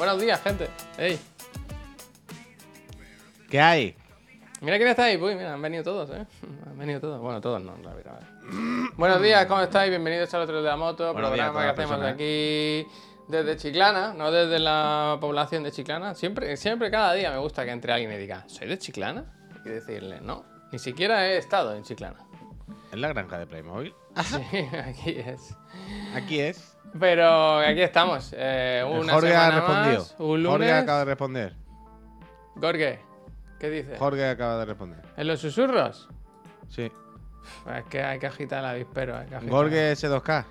[0.00, 0.66] Buenos días, gente.
[3.50, 3.94] ¿Qué hay?
[4.62, 5.18] Mira quién está ahí.
[5.18, 6.26] Uy, mira, han venido todos, ¿eh?
[6.66, 7.20] Han venido todos.
[7.20, 8.18] Bueno, todos no, la verdad.
[8.96, 9.90] Buenos días, ¿cómo estáis?
[9.90, 12.86] Bienvenidos al otro de la moto, Buenos días a programa que hacemos aquí
[13.28, 16.14] desde Chiclana, no desde la población de Chiclana.
[16.14, 19.26] Siempre, siempre cada día me gusta que entre alguien y diga, ¿soy de Chiclana?
[19.62, 20.46] Que decirle, no.
[20.72, 22.24] Ni siquiera he estado en Chiclana.
[22.90, 23.92] ¿Es la granja de Playmobil?
[24.24, 25.56] Sí, aquí es.
[26.14, 26.76] Aquí es.
[26.98, 28.34] Pero aquí estamos.
[28.36, 29.98] eh, una Jorge ha respondido.
[30.00, 30.50] más, un lunes.
[30.58, 31.54] Jorge acaba de responder.
[32.56, 33.00] Gorge,
[33.58, 33.98] ¿qué dices?
[33.98, 35.00] Jorge acaba de responder.
[35.16, 36.08] ¿En los susurros?
[36.68, 36.90] Sí.
[37.76, 39.18] Es que hay que agitar el avispero.
[39.48, 40.44] Jorge S2K.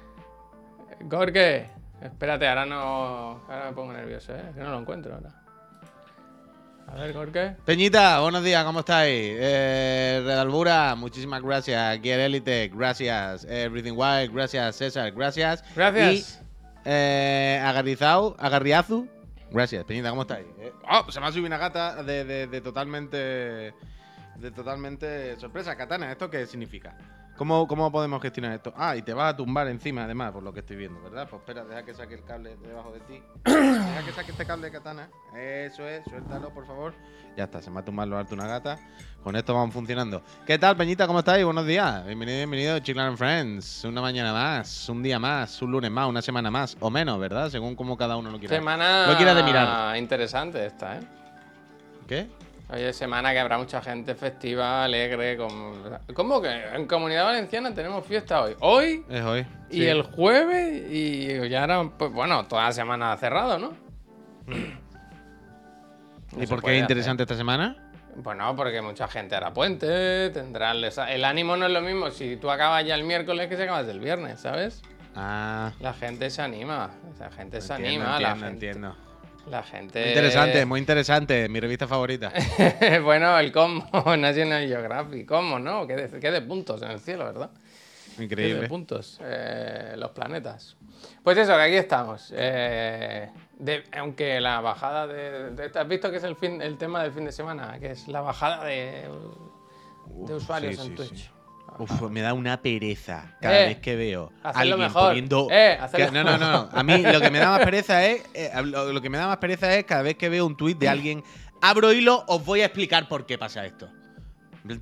[1.02, 1.70] Gorge,
[2.02, 3.42] espérate, ahora no.
[3.48, 4.52] Ahora me pongo nervioso, ¿eh?
[4.56, 5.30] Que no lo encuentro ahora.
[6.92, 7.56] A ver, Gorge.
[7.66, 9.14] Peñita, buenos días, ¿cómo estáis?
[9.40, 12.00] Eh, Redalbura, muchísimas gracias.
[12.02, 13.46] Gear Elite, gracias.
[13.46, 14.76] Eh, Everything Wild, gracias.
[14.76, 15.64] César, gracias.
[15.76, 16.42] Gracias.
[16.44, 19.08] Y eh, Agarrizao, Agarriazu,
[19.52, 19.84] gracias.
[19.86, 20.48] Peñita, ¿cómo estáis?
[20.60, 23.74] Eh, oh, se me ha subido una gata de, de- de totalmente.
[24.36, 25.76] De totalmente sorpresa.
[25.76, 26.96] Katana, ¿esto qué significa?
[27.40, 28.74] ¿Cómo, ¿Cómo podemos gestionar esto?
[28.76, 31.26] Ah, y te vas a tumbar encima, además, por lo que estoy viendo, ¿verdad?
[31.30, 33.24] Pues espera, deja que saque el cable de debajo de ti.
[33.46, 35.10] Deja que saque este cable de katana.
[35.34, 36.94] Eso es, suéltalo, por favor.
[37.38, 38.78] Ya está, se me ha tumbado lo alto una gata.
[39.24, 40.22] Con esto vamos funcionando.
[40.46, 41.08] ¿Qué tal, Peñita?
[41.08, 41.46] ¿Cómo estáis?
[41.46, 42.06] Buenos días.
[42.06, 43.86] Bienvenido, bienvenido, Chiclan Friends.
[43.86, 47.50] Una mañana más, un día más, un lunes más, una semana más, o menos, ¿verdad?
[47.50, 48.54] Según como cada uno lo quiera.
[48.54, 49.96] Semana Lo quiera de mirar.
[49.96, 51.02] interesante esta, ¿eh?
[52.06, 52.28] ¿Qué?
[52.72, 55.38] Oye, semana que habrá mucha gente festiva, alegre.
[55.38, 56.00] Con...
[56.14, 58.56] ¿Cómo que en Comunidad Valenciana tenemos fiesta hoy?
[58.60, 59.46] Hoy Es hoy.
[59.72, 59.88] y Sí.
[59.88, 63.74] el jueves y ya era, pues, bueno, toda la semana cerrado, ¿no?
[66.40, 67.76] ¿Y por qué es interesante esta semana?
[68.18, 72.52] Bueno, porque mucha gente hará puente, tendrá el, ánimo no es lo mismo si tú
[72.52, 74.84] acabas ya el miércoles que si acabas el viernes, ¿sabes?
[75.16, 75.72] Ah.
[75.80, 79.09] La gente se anima, la gente se entiendo, anima, la entiendo, gente, entiendo.
[79.48, 81.50] La gente Muy interesante, muy interesante.
[81.50, 82.32] Mi revista favorita.
[83.04, 85.88] bueno, el Cosmo, National Geographic, Cosmo, ¿no?
[85.88, 87.50] ¿Qué de, qué de puntos en el cielo, ¿verdad?
[87.52, 88.68] Qué de Increíble.
[88.68, 90.76] puntos, eh, los planetas.
[91.24, 92.34] Pues eso, que aquí estamos.
[92.36, 97.02] eh, de- aunque la bajada de, de- ¿Has visto que es el, fin, el tema
[97.04, 97.80] del fin de semana?
[97.80, 99.08] Que es la bajada de,
[100.08, 101.24] de usuarios sí, en sí, Twitch.
[101.26, 101.30] sí.
[101.78, 105.08] Uf, me da una pereza cada Eh, vez que veo a alguien mejor.
[105.10, 105.48] poniendo.
[105.52, 106.70] Eh, que- no, no, no, no.
[106.74, 108.24] A mí lo que me da más pereza es.
[108.34, 110.78] eh, lo, lo que me da más pereza es cada vez que veo un tuit
[110.78, 111.24] de alguien.
[111.62, 113.90] Abro hilo, os voy a explicar por qué pasa esto.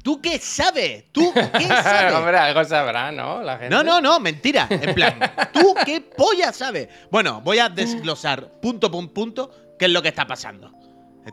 [0.03, 1.06] ¿Tú qué sabes?
[1.12, 2.14] ¿Tú qué sabes?
[2.14, 3.42] Hombre, algo sabrá, ¿no?
[3.44, 3.74] La gente.
[3.74, 4.68] No, no, no, mentira.
[4.69, 5.19] En plan,
[5.54, 6.90] ¿tú qué polla sabes?
[7.12, 10.72] Bueno, voy a desglosar punto por punto qué es lo que está pasando.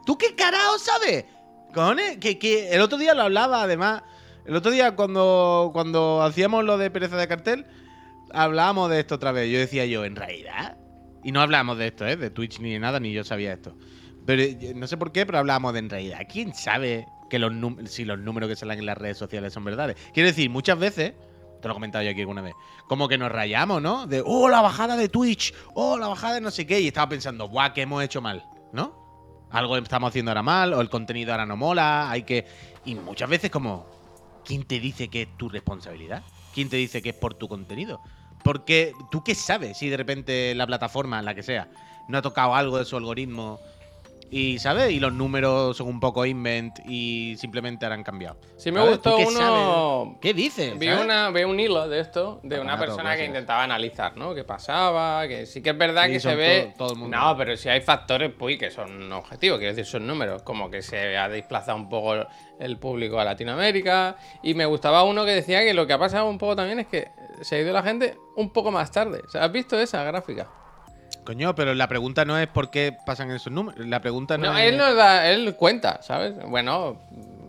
[0.07, 1.25] ¿Tú qué carajo sabes?
[1.73, 4.03] Cojones, que, que el otro día lo hablaba, además.
[4.47, 7.67] El otro día, cuando, cuando hacíamos lo de pereza de cartel,
[8.33, 9.51] hablábamos de esto otra vez.
[9.51, 10.77] Yo decía yo, en realidad.
[11.23, 12.17] Y no hablábamos de esto, ¿eh?
[12.17, 13.75] De Twitch ni de nada, ni yo sabía esto.
[14.27, 16.21] Pero eh, no sé por qué, pero hablábamos de en realidad.
[16.31, 17.53] ¿Quién sabe que los
[17.91, 19.97] si los números que salen en las redes sociales son verdades?
[20.13, 21.15] Quiero decir, muchas veces,
[21.63, 22.55] te lo he comentado yo aquí alguna vez,
[22.87, 24.07] como que nos rayamos, ¿no?
[24.07, 27.09] De, oh, la bajada de Twitch, oh, la bajada de no sé qué, y estaba
[27.09, 29.03] pensando, buah, que hemos hecho mal, ¿no?
[29.51, 32.45] Algo estamos haciendo ahora mal, o el contenido ahora no mola, hay que.
[32.85, 33.87] Y muchas veces, como,
[34.45, 36.23] ¿quién te dice que es tu responsabilidad?
[36.53, 38.01] ¿Quién te dice que es por tu contenido?
[38.43, 41.69] Porque tú qué sabes si de repente la plataforma, la que sea,
[42.09, 43.59] no ha tocado algo de su algoritmo
[44.37, 44.91] y, ¿sabes?
[44.91, 48.37] Y los números son un poco invent y simplemente han cambiado.
[48.57, 49.39] Sí me gustó ¿Tú qué uno-
[50.09, 50.19] sabes?
[50.21, 50.79] ¿Qué dices?
[50.79, 51.05] Vi, ¿sabes?
[51.05, 53.29] una, vi un hilo de esto, de una persona que gracias.
[53.29, 54.35] intentaba analizar, ¿no?
[54.35, 55.29] ¿Qué pasaba?
[55.29, 56.73] Que sí que es verdad Sí, que se ve.
[56.77, 57.17] todo- todo el mundo.
[57.17, 60.43] No, pero sí hay factores, pues, que son objetivos, quiero decir, son números.
[60.43, 62.15] Como que se ha desplazado un poco
[62.59, 64.17] el público a Latinoamérica.
[64.43, 66.87] Y me gustaba uno que decía que lo que ha pasado un poco también es
[66.89, 67.09] que
[67.41, 69.21] se ha ido la gente un poco más tarde.
[69.27, 70.49] O sea, ¿Has visto esa gráfica?
[71.25, 73.87] Coño, pero la pregunta no es por qué pasan esos números.
[73.87, 74.65] La pregunta no, No, es.
[74.71, 76.35] él nos da, él cuenta, ¿sabes?
[76.49, 76.99] Bueno,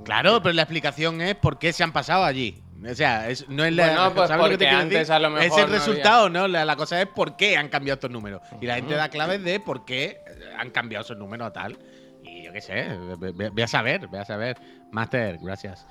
[0.06, 2.62] Claro, pero la explicación es por qué se han pasado allí.
[2.88, 3.88] O sea, es- no es la.
[3.88, 5.14] Bueno, pues ¿sabes lo que te antes decir?
[5.14, 5.76] a lo mejor Es no el había.
[5.78, 6.48] resultado, ¿no?
[6.48, 8.42] La, la cosa es por qué han cambiado estos números.
[8.62, 10.20] Y la gente da claves de por qué
[10.60, 11.78] han cambiado esos números tal.
[12.24, 12.86] Y yo qué sé,
[13.18, 14.58] ve a saber, ve a saber.
[14.92, 15.88] Master, gracias.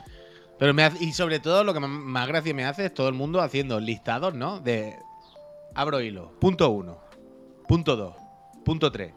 [0.60, 3.14] Pero me hace- y sobre todo lo que más gracia me hace es todo el
[3.14, 4.60] mundo haciendo listados, ¿no?
[4.60, 4.94] De
[5.74, 6.30] abro hilo.
[6.38, 6.98] Punto uno.
[7.66, 8.14] Punto dos.
[8.64, 9.12] Punto tres.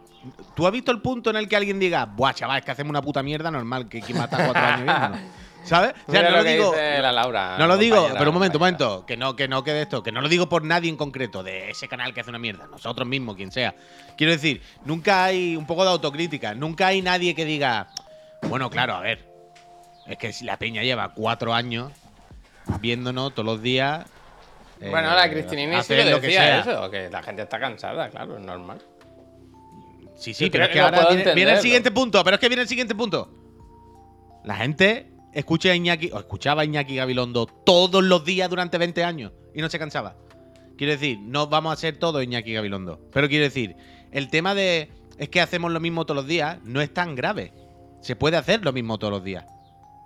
[0.56, 2.90] ¿Tú has visto el punto en el que alguien diga, buah, chaval, es que hacemos
[2.90, 5.20] una puta mierda normal que quien mata cuatro años viéndonos"?
[5.64, 5.96] ¿Sabes?
[6.08, 6.72] O sea, mira no lo digo.
[6.72, 7.58] dice la Laura.
[7.58, 9.06] No lo digo, pero un momento, un momento.
[9.06, 10.02] Que no, que no quede esto.
[10.02, 12.68] Que no lo digo por nadie en concreto, de ese canal que hace una mierda.
[12.68, 13.76] Nosotros mismos, quien sea.
[14.16, 16.54] Quiero decir, nunca hay un poco de autocrítica.
[16.54, 17.90] Nunca hay nadie que diga,
[18.44, 19.28] bueno, claro, a ver.
[20.06, 21.92] Es que si la peña lleva cuatro años
[22.80, 24.06] viéndonos todos los días.
[24.82, 28.38] Eh, Bueno, la Cristinini sí lo que decía eso, que la gente está cansada, claro,
[28.38, 28.82] es normal.
[30.16, 32.48] Sí, sí, Yo pero es que ahora viene, viene el siguiente punto, pero es que
[32.48, 33.32] viene el siguiente punto.
[34.44, 39.04] La gente escucha a Iñaki, o escuchaba a Iñaki Gabilondo todos los días durante 20
[39.04, 40.16] años y no se cansaba.
[40.78, 43.00] Quiero decir, no vamos a ser todos Iñaki Gabilondo.
[43.12, 43.76] Pero quiero decir,
[44.12, 47.54] el tema de es que hacemos lo mismo todos los días no es tan grave.
[48.02, 49.46] Se puede hacer lo mismo todos los días.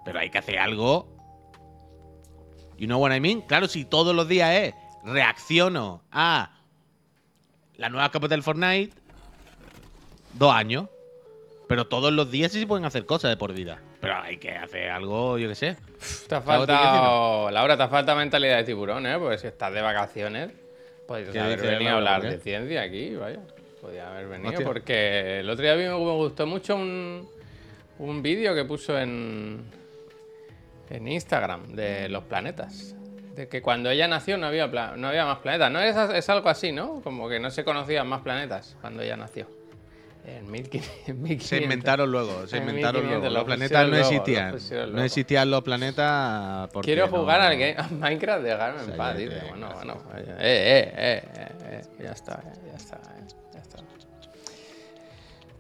[0.05, 1.20] Pero hay que hacer algo.
[2.81, 3.41] You know what I mean?
[3.41, 4.73] Claro, si todos los días es
[5.03, 6.49] reacciono a
[7.77, 8.91] la nueva capa del Fortnite,
[10.33, 10.87] dos años.
[11.67, 13.79] Pero todos los días sí se pueden hacer cosas de por vida.
[13.99, 15.77] Pero hay que hacer algo, yo qué sé.
[16.27, 17.51] Te ha ¿Sabes lo que faltado.
[17.51, 19.19] Laura, te falta mentalidad de tiburón, ¿eh?
[19.19, 20.49] Porque si estás de vacaciones,
[21.07, 23.41] podrías ¿Qué haber venido a hablar de ciencia aquí, vaya.
[23.79, 24.49] Podía haber venido.
[24.49, 24.65] Hostia.
[24.65, 27.29] Porque el otro día me gustó mucho un,
[27.99, 29.63] un vídeo que puso en,
[30.91, 32.95] en Instagram de los planetas.
[33.35, 35.71] De que cuando ella nació no había, no había más planetas.
[35.71, 37.01] No es, es algo así, ¿no?
[37.01, 39.47] Como que no se conocían más planetas cuando ella nació.
[40.25, 40.91] En 1500.
[41.07, 41.47] en 1500.
[41.47, 43.23] Se inventaron luego, se En inventaron 1500, luego.
[43.33, 44.93] lo Los planetas no existían.
[44.95, 49.17] No existían los planetas porque Quiero no- jugar al game, a Minecraft, dejarme en paz,
[49.17, 49.41] dice.
[49.49, 49.97] Bueno, bueno.
[50.15, 53.23] Eh, eh, eh, eh, eh, ya está, eh, ya está, eh,
[53.53, 53.77] ya está.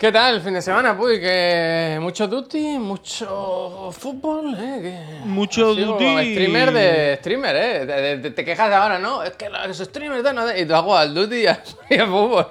[0.01, 1.19] ¿Qué tal el fin de semana, Puy?
[1.19, 4.79] Que mucho duty, mucho fútbol, ¿eh?
[4.81, 6.31] Que Mucho duty.
[6.33, 7.85] Streamer de streamer, ¿eh?
[7.85, 9.21] De- de- de- te quejas ahora, ¿no?
[9.21, 11.61] Es que los streamers de no de- Y tú jugado al duty y al
[11.91, 12.47] y al fútbol.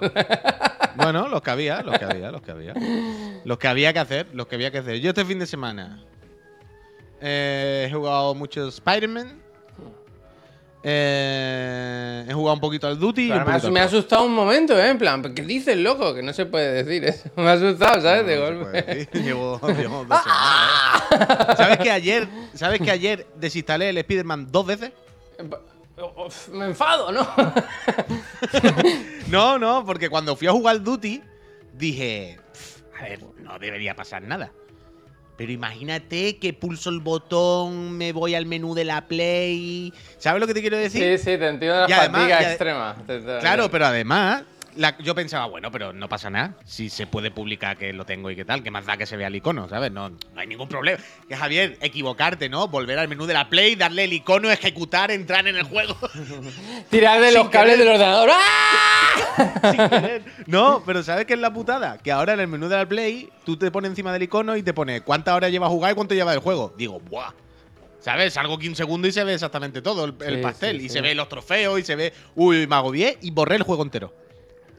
[0.95, 2.75] Bueno, los que había, los que había, los que había.
[3.45, 5.01] Los que había que hacer, los que había que hacer.
[5.01, 6.05] Yo este fin de semana
[7.21, 9.43] eh, he jugado mucho Spider-Man.
[10.83, 13.27] Eh, he jugado un poquito al Duty.
[13.27, 14.89] y Pero un me, ha, me asustado un momento, ¿eh?
[14.89, 16.15] En plan, ¿qué dices, loco?
[16.15, 17.29] Que no se puede decir eso.
[17.37, 18.27] Me ha asustado, ¿sabes?
[18.27, 19.09] de No, golpe.
[19.13, 21.03] Llevo, llevo dos semanas.
[21.13, 21.55] ¿eh?
[21.57, 24.93] ¿Sabes que ayer, ¿sabes que ayer desinstalé el Spider-Man dos veces?
[26.53, 27.29] Me enfado, ¿no?
[29.29, 31.23] No, no, porque cuando fui a jugar al Duty,
[31.75, 34.51] dije, "Pff, a ver, no debería pasar nada.
[35.41, 39.91] Pero imagínate que pulso el botón, me voy al menú de la Play.
[40.19, 41.03] ¿Sabes lo que te quiero decir?
[41.03, 42.97] Sí, sí, te entiendo la Y además- fatiga y ade- extrema.
[43.07, 44.43] Te- te- Claro, pero además,
[44.77, 46.55] la- yo pensaba, bueno, pero no pasa nada.
[46.65, 49.17] Si se puede publicar que lo tengo y qué tal, que más da que se
[49.17, 49.91] vea el icono, ¿sabes?
[49.93, 50.99] No, no hay ningún problema.
[51.29, 52.69] Que Javier, equivocarte, ¿no?
[52.69, 55.97] Volver al menú de la Play, darle el icono, ejecutar, entrar en el juego.
[56.91, 57.79] Tirar de los cables querer.
[57.79, 58.31] del ordenador.
[58.33, 59.61] ¡Ah!
[59.73, 60.23] sin querer.
[60.47, 61.99] No, pero ¿sabes qué es la putada?
[61.99, 64.63] Que ahora en el menú de la Play, tú te pones encima del icono y
[64.63, 66.75] te pone cuántas horas lleva a jugar y cuánto lleva del juego.
[66.77, 67.33] Digo, ¡buah!
[68.01, 68.33] ¿Sabes?
[68.33, 70.79] Salgo 15 segundos y se ve exactamente todo el, el pastel.
[70.81, 70.95] sí, y sí.
[70.95, 72.15] se ve los trofeos y se ve.
[72.35, 74.15] Uy, me agobié y borré el juego entero.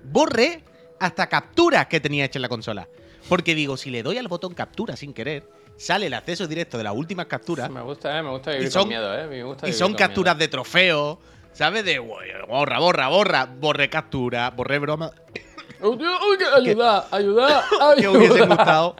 [0.03, 0.63] Borré
[0.99, 2.87] hasta capturas que tenía hecha en la consola.
[3.29, 6.83] Porque digo, si le doy al botón captura sin querer, sale el acceso directo de
[6.83, 7.69] las últimas capturas.
[7.69, 9.27] Me gusta, eh, me gusta vivir Y son- con miedo, eh.
[9.27, 10.45] Me gusta Y son capturas miedo.
[10.45, 11.19] de trofeo.
[11.53, 11.83] ¿Sabes?
[11.83, 12.07] De "Uy,
[12.47, 13.45] borra, borra, borra.
[13.45, 15.11] Borré captura, borré broma.
[15.81, 15.97] Uy,
[16.37, 17.63] que- ayuda, ayuda,
[17.97, 18.45] que hubiese ayuda.
[18.55, 18.95] gustado.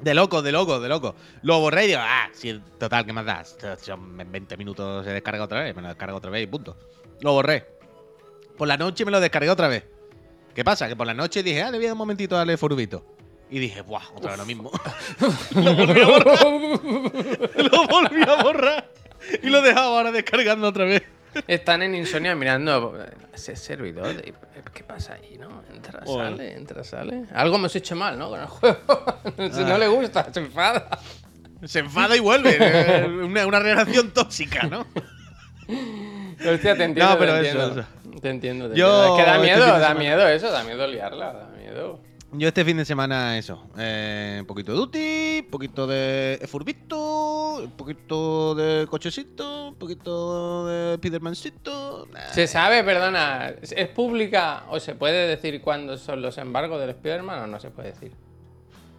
[0.00, 1.14] De loco, de loco, de loco.
[1.42, 3.44] Lo borré y digo, ah, sí, total, ¿qué más da?
[3.76, 6.76] Son- En 20 minutos se descarga otra vez, me lo descarga otra vez y punto.
[7.20, 7.75] Lo borré.
[8.56, 9.84] Por la noche me lo descargué otra vez.
[10.54, 10.88] ¿Qué pasa?
[10.88, 13.04] Que por la noche dije, ah, le voy a dar un momentito a darle furbito.
[13.50, 14.70] Y dije, buah, otra vez lo mismo.
[15.54, 16.38] lo volví a borrar.
[17.70, 18.90] lo volví a borrar.
[19.42, 21.02] Y lo dejaba ahora descargando otra vez.
[21.46, 22.98] Están en Insomnia mirando
[23.34, 24.06] ese servidor.
[24.16, 24.34] de-
[24.72, 25.62] ¿Qué pasa ahí, no?
[25.74, 27.24] Entra, sale, entra, sale.
[27.34, 28.30] Algo hemos hecho mal, ¿no?
[28.30, 28.78] Con el juego.
[29.52, 30.88] Si no le gusta, se enfada.
[31.64, 32.56] Se enfada y vuelve.
[32.58, 34.86] Eh, una, una relación tóxica, ¿no?
[36.38, 37.06] Hostia, te entiendo.
[37.12, 37.84] No, pero te eso.
[38.20, 39.16] Te entiendo, te Yo, entiendo.
[39.18, 42.00] Es que da este miedo, da semana- miedo eso, da miedo liarla, da miedo.
[42.32, 47.58] Yo este fin de semana eso, eh, un poquito de Duty, un poquito de Furbito,
[47.62, 52.08] un poquito de cochecito, un poquito de Spidermancito.
[52.12, 52.20] nah.
[52.32, 57.38] ¿Se sabe, perdona, es pública o se puede decir cuándo son los embargos del Spider-Man
[57.44, 58.12] o no se puede decir?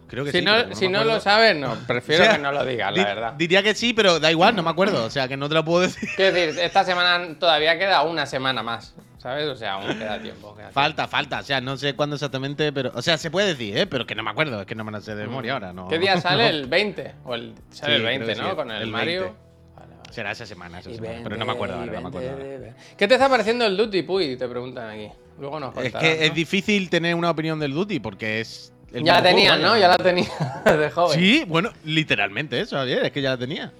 [0.08, 2.50] Creo que Si sí, no, si no lo sabes, no, prefiero O sea, que no
[2.50, 3.32] lo digas, di- la verdad.
[3.34, 5.04] Diría que sí, pero da igual, no me acuerdo.
[5.04, 6.08] O sea, que no te lo puedo decir.
[6.16, 8.94] Quiero decir, esta semana todavía queda una semana más,
[9.28, 9.46] ¿sabes?
[9.48, 10.54] O sea, aún queda tiempo.
[10.54, 10.72] queda tiempo.
[10.72, 11.40] Falta, falta.
[11.40, 12.90] O sea, no sé cuándo exactamente, pero.
[12.94, 13.86] O sea, se puede decir, ¿eh?
[13.86, 14.60] Pero que no me acuerdo.
[14.60, 15.72] Es que no me lo sé de memoria ahora.
[15.72, 16.48] No, ¿Qué día sale?
[16.48, 17.14] ¿El 20?
[17.24, 18.50] O el, sale Sí, el creo 20, que ¿no?
[18.50, 19.20] sí, Con el, el Mario.
[19.22, 19.38] 20.
[19.76, 20.12] Vale, vale.
[20.12, 21.08] Será esa semana, esa semana.
[21.10, 22.76] 20, Pero no me acuerdo ahora, no me acuerdo 20, ahora.
[22.96, 24.36] ¿Qué te está pareciendo el Duty, Puy?
[24.36, 25.08] Te preguntan aquí.
[25.38, 28.72] Luego nos Es contarás, que es difícil tener una opinión del Duty porque es.
[28.90, 29.76] Ya la juego, ¿no?
[29.78, 30.26] Ya la tenía
[30.64, 31.18] de joven.
[31.18, 33.70] Sí, bueno, literalmente eso, Javier, es que ya la tenía.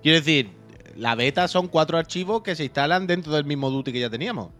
[0.00, 0.50] Quiero decir,
[0.96, 4.50] la beta son cuatro archivos que se instalan dentro del mismo Duty que ya teníamos.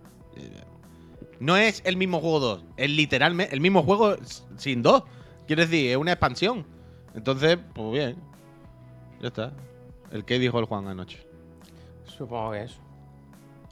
[1.40, 4.16] No es el mismo juego 2, es literalmente el mismo juego
[4.56, 5.02] sin dos.
[5.46, 6.64] Quiero decir, es una expansión.
[7.14, 8.16] Entonces, pues bien.
[9.20, 9.52] Ya está.
[10.10, 11.18] El que dijo el Juan anoche.
[12.04, 12.76] Supongo que eso.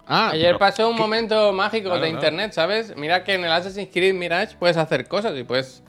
[0.07, 1.03] Ah, Ayer pasó un ¿qué?
[1.03, 2.95] momento mágico Claro, de internet, ¿sabes?
[2.97, 5.83] Mira que en el Assassin's Creed Mirage puedes hacer cosas y puedes.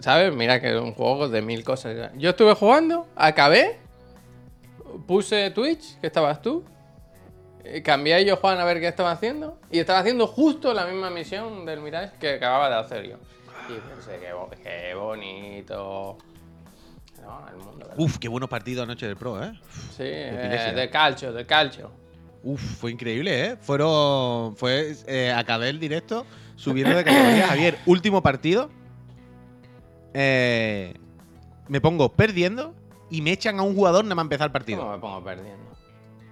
[0.00, 0.34] ¿Sabes?
[0.34, 2.12] Mira que es un juego de mil cosas.
[2.16, 3.78] Yo estuve jugando, acabé,
[5.06, 6.64] puse Twitch, que estabas tú,
[7.84, 11.10] cambié a yo Juan a ver qué estaba haciendo y estaba haciendo justo la misma
[11.10, 13.16] misión del Mirage que acababa de hacer yo.
[13.68, 16.18] Y pensé, qué, bo- qué bonito.
[17.22, 17.78] No, el mundo.
[17.78, 17.94] ¿verdad?
[17.98, 19.52] Uf, qué buenos partidos anoche del Pro, ¿eh?
[19.96, 21.90] Sí, eh, de calcio, de calcio.
[22.42, 23.56] Uf, fue increíble, ¿eh?
[23.60, 24.56] Fueron.
[24.56, 24.92] Fue.
[25.06, 26.26] eh, acabé el directo
[26.56, 27.46] subiendo de categoría.
[27.46, 28.68] Javier, último partido.
[30.14, 30.94] Eh,
[31.68, 32.74] me pongo perdiendo
[33.10, 34.80] y me echan a un jugador nada más empezar el partido.
[34.80, 35.71] ¿Cómo me pongo perdiendo?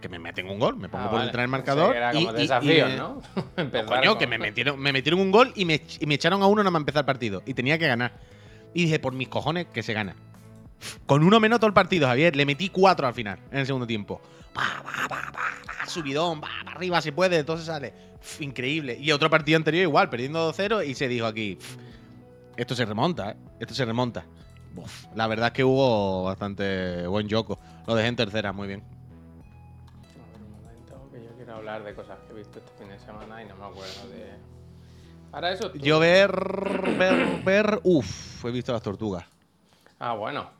[0.00, 1.26] Que me meten un gol, me pongo Ah, por vale.
[1.26, 1.92] detrás del marcador.
[1.92, 3.20] que era y- como y- me- ¿no?
[3.36, 6.14] No, Empezar coño, con- que me metieron, me metieron un gol y me, y me
[6.14, 7.42] echaron a uno nada más empezar el partido.
[7.46, 8.12] Y tenía que ganar.
[8.72, 10.16] Y dije, por mis cojones, que se gana.
[11.06, 12.34] Con uno menos todo el partido, Javier.
[12.36, 14.20] Le metí cuatro al final, en el segundo tiempo.
[14.54, 17.92] Pa, pa, pa, subidón, arriba si puede, entonces sale.
[18.38, 18.96] Increíble.
[18.98, 21.76] Y otro partido anterior igual, perdiendo 2-0 y se dijo aquí, "Uf,
[22.56, 23.36] esto se remonta, ¿eh?
[23.60, 24.24] Esto se remonta.
[24.76, 27.58] Uf, la verdad es que hubo bastante buen yoco.
[27.86, 28.82] Lo dejé en tercera, muy bien.
[31.70, 34.32] Hablar de cosas que he visto este fin de semana y no me acuerdo de.
[35.30, 35.70] Para eso.
[35.70, 35.78] tú.
[35.78, 36.32] Yo ver,
[36.98, 39.24] ver, ver, uff, he visto las tortugas.
[39.98, 40.50] Ah, bueno.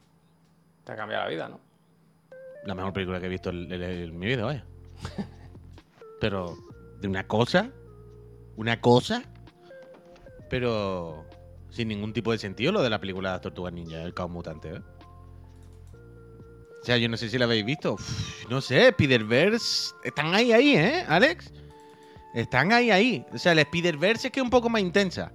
[0.84, 1.60] Te ha cambiado la vida, ¿no?
[2.64, 4.64] La mejor película que he visto en mi vida, vaya.
[6.20, 6.56] Pero,
[7.00, 7.70] de una cosa,
[8.56, 9.22] una cosa,
[10.50, 11.24] pero
[11.70, 14.30] sin ningún tipo de sentido lo de la película de las tortugas ninja, el caos
[14.30, 14.82] mutante, ¿eh?
[16.80, 17.96] O sea, yo no sé si la habéis visto.
[18.48, 19.94] No sé, Spider-Verse.
[20.02, 21.52] Están ahí, ahí, ¿eh, Alex?
[22.34, 23.24] Están ahí, ahí.
[23.32, 25.32] O sea, el Spider-Verse es que es un poco más intensa.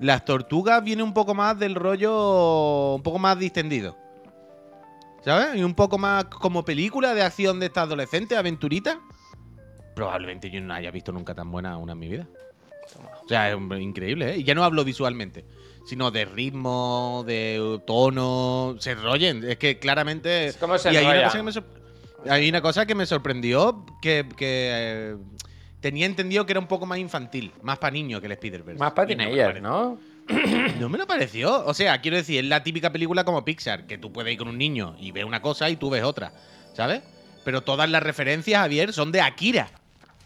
[0.00, 2.96] Las tortugas viene un poco más del rollo.
[2.96, 3.96] Un poco más distendido.
[5.24, 5.54] ¿Sabes?
[5.54, 9.00] Y un poco más como película de acción de esta adolescente, aventurita.
[9.94, 12.26] Probablemente yo no haya visto nunca tan buena una en mi vida.
[13.24, 14.38] O sea, es increíble, ¿eh?
[14.38, 15.44] Y ya no hablo visualmente,
[15.84, 19.44] sino de ritmo, de tono, se enrollen.
[19.44, 20.52] Es que claramente.
[20.60, 21.64] ¿Cómo se y hay una, cosa que me sor-
[22.28, 25.16] hay una cosa que me sorprendió que, que, eh,
[25.80, 28.78] tenía entendido que era un poco más infantil, más para niños que el Spider-Verse.
[28.78, 29.98] Más para teenagers, ¿no?
[30.78, 31.64] no me lo pareció.
[31.66, 34.48] O sea, quiero decir, es la típica película como Pixar, que tú puedes ir con
[34.48, 36.32] un niño y ves una cosa y tú ves otra,
[36.74, 37.02] ¿sabes?
[37.44, 39.68] Pero todas las referencias, Javier, son de Akira.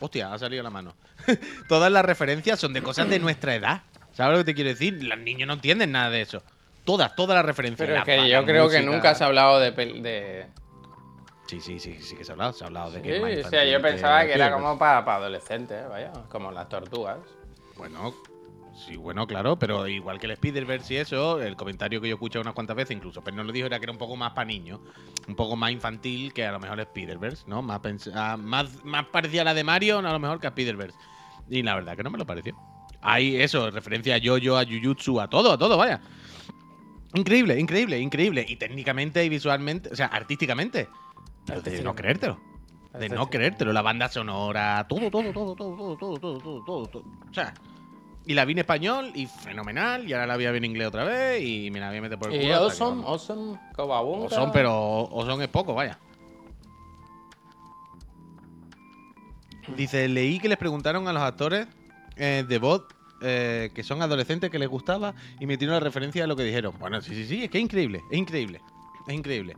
[0.00, 0.94] Hostia, ha salido la mano.
[1.68, 3.82] todas las referencias son de cosas de nuestra edad.
[4.16, 5.02] ¿Sabes lo que te quiero decir?
[5.04, 6.42] Los niños no entienden nada de eso.
[6.86, 7.86] Todas, todas las referencias.
[7.86, 10.46] Pero La- es que yo creo que nunca has hablado de.
[11.46, 12.54] Sí, sí, sí, sí que se ha hablado.
[12.54, 15.18] Se ha hablado de que Sí, o sea, yo pensaba que era como para, para
[15.18, 15.86] adolescentes, ¿eh?
[15.86, 17.18] vaya, como las tortugas.
[17.76, 18.14] Bueno,
[18.74, 22.16] sí, bueno, claro, pero igual que el Spider-Verse y eso, el comentario que yo he
[22.16, 24.32] escuchado unas cuantas veces, incluso, pero no lo dijo, era que era un poco más
[24.32, 24.80] para niños,
[25.28, 27.60] un poco más infantil que a lo mejor Spider-Verse, ¿no?
[27.60, 27.80] Más,
[28.14, 30.96] ah, más, más parecía a la de Mario, a lo mejor que a Spider-Verse.
[31.50, 32.56] Y la verdad que no me lo pareció.
[33.08, 36.00] Hay eso, referencia a Yo-Yo, a Jujutsu, a todo, a todo, vaya.
[37.14, 38.44] Increíble, increíble, increíble.
[38.48, 40.88] Y técnicamente y visualmente, o sea, artísticamente.
[41.46, 42.40] Pero de no creértelo.
[42.98, 43.72] De no creértelo.
[43.72, 47.04] La banda sonora, todo, todo, todo, todo, todo, todo, todo, todo, todo, todo.
[47.30, 47.54] O sea,
[48.26, 50.04] y la vi en español y fenomenal.
[50.08, 52.32] Y ahora la vi en inglés otra vez y me la voy a meter por
[52.32, 52.48] el Y culo.
[52.48, 53.06] que Awesome, vamos.
[53.06, 54.26] Awesome, Cobabunga.
[54.26, 55.96] O son, pero o son es poco, vaya.
[59.76, 61.68] Dice, leí que les preguntaron a los actores
[62.16, 62.82] eh, de voz
[63.20, 66.74] eh, que son adolescentes que les gustaba y metieron la referencia a lo que dijeron.
[66.78, 68.60] Bueno, sí, sí, sí, es que es increíble, es increíble,
[69.06, 69.56] es increíble.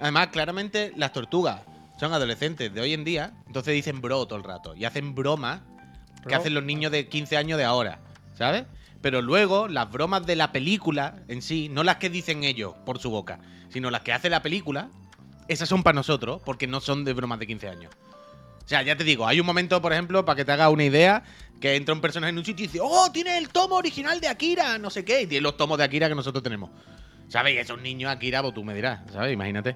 [0.00, 1.62] Además, claramente las tortugas
[1.98, 5.60] son adolescentes de hoy en día, entonces dicen bro todo el rato y hacen bromas
[6.26, 8.00] que hacen los niños de 15 años de ahora,
[8.34, 8.64] ¿sabes?
[9.00, 12.98] Pero luego las bromas de la película en sí, no las que dicen ellos por
[12.98, 14.88] su boca, sino las que hace la película,
[15.48, 17.92] esas son para nosotros porque no son de bromas de 15 años.
[18.64, 20.82] O sea, ya te digo, hay un momento, por ejemplo, para que te haga una
[20.82, 21.22] idea,
[21.60, 24.28] que entra un personaje en un sitio y dice, oh, tiene el tomo original de
[24.28, 26.70] Akira, no sé qué, y tiene los tomos de Akira que nosotros tenemos.
[27.28, 27.54] ¿Sabes?
[27.54, 29.32] Y esos niños Akira, pues tú me dirás, ¿sabes?
[29.32, 29.74] Imagínate.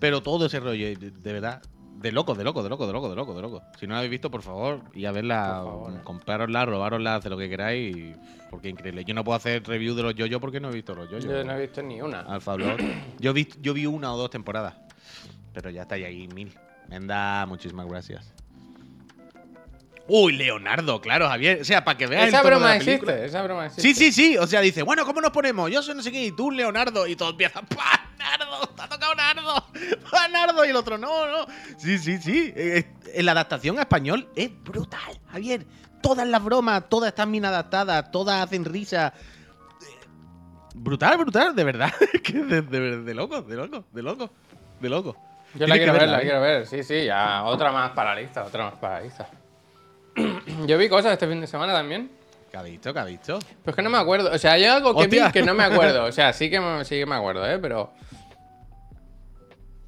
[0.00, 1.62] Pero todo ese rollo, de, de verdad,
[2.04, 3.62] de loco, de loco, de loco, de loco, de loco, de loco.
[3.78, 5.64] Si no la habéis visto, por favor, y a verla,
[6.02, 8.16] comprarosla, robárosla, hacer lo que queráis,
[8.50, 9.04] porque es increíble.
[9.04, 11.24] Yo no puedo hacer review de los yoyos porque no he visto los yoyos.
[11.24, 12.20] Yo no he visto ni una.
[12.20, 12.56] Alfa.
[13.20, 14.74] Yo vi, yo vi una o dos temporadas.
[15.54, 16.52] Pero ya está ahí mil.
[16.88, 18.34] Menda, muchísimas gracias.
[20.06, 21.62] Uy, Leonardo, claro, Javier.
[21.62, 23.12] O sea, para que veas Esa el tono de broma la película.
[23.12, 23.94] existe, esa broma existe.
[23.94, 24.36] Sí, sí, sí.
[24.36, 25.70] O sea, dice, bueno, ¿cómo nos ponemos?
[25.70, 27.06] Yo soy no sé qué, y tú, Leonardo.
[27.06, 28.66] Y todo empieza, ¡pa, Nardo!
[28.76, 29.64] ¡Te ha tocado Nardo!
[30.10, 30.62] ¡Pa, Nardo!
[30.64, 31.46] Y el otro, no, no.
[31.78, 32.52] Sí, sí, sí.
[32.54, 32.84] Eh,
[33.14, 35.64] eh, la adaptación a español es brutal, Javier.
[36.02, 39.14] Todas las bromas, todas están bien adaptadas, todas hacen risa.
[39.16, 40.06] Eh,
[40.74, 41.90] Brutal, brutal, de verdad.
[42.22, 44.30] Que de, de, de loco, de loco, de loco,
[44.80, 45.16] de loco.
[45.54, 46.24] Yo la Tienes quiero ver, verla, la ¿eh?
[46.26, 46.66] quiero ver.
[46.66, 49.28] Sí, sí, ya otra más para la lista, otra más para la lista.
[50.66, 52.10] Yo vi cosas este fin de semana también.
[52.50, 52.92] ¿Qué ha visto?
[52.92, 53.38] ¿Qué ha visto?
[53.40, 54.30] Pero es que no me acuerdo.
[54.32, 56.04] O sea, hay algo que vi que no me acuerdo.
[56.04, 57.58] O sea, sí que me, sí que me acuerdo, ¿eh?
[57.58, 57.92] Pero.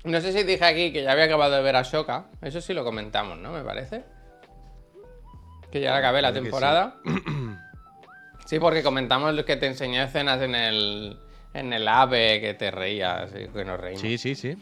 [0.04, 2.26] No sé si dije aquí que ya había acabado de ver a Shoka.
[2.42, 3.52] Eso sí lo comentamos, ¿no?
[3.52, 4.04] Me parece.
[5.71, 6.40] Que ya acabé la sí.
[6.40, 6.97] temporada.
[8.47, 8.59] Sí.
[8.61, 11.21] porque comentamos lo que te enseñé escenas en el.
[11.54, 14.02] En el AVE que te reías que nos reímos.
[14.02, 14.56] Sí, sí, sí.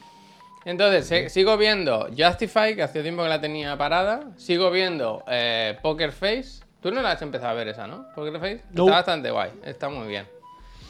[0.65, 4.31] Entonces, sigo viendo Justify, que hace tiempo que la tenía parada.
[4.37, 6.65] Sigo viendo eh, Poker Face.
[6.81, 8.07] Tú no la has empezado a ver esa, ¿no?
[8.15, 8.63] Poker Face.
[8.73, 8.85] No.
[8.85, 9.51] Está bastante guay.
[9.65, 10.27] Está muy bien.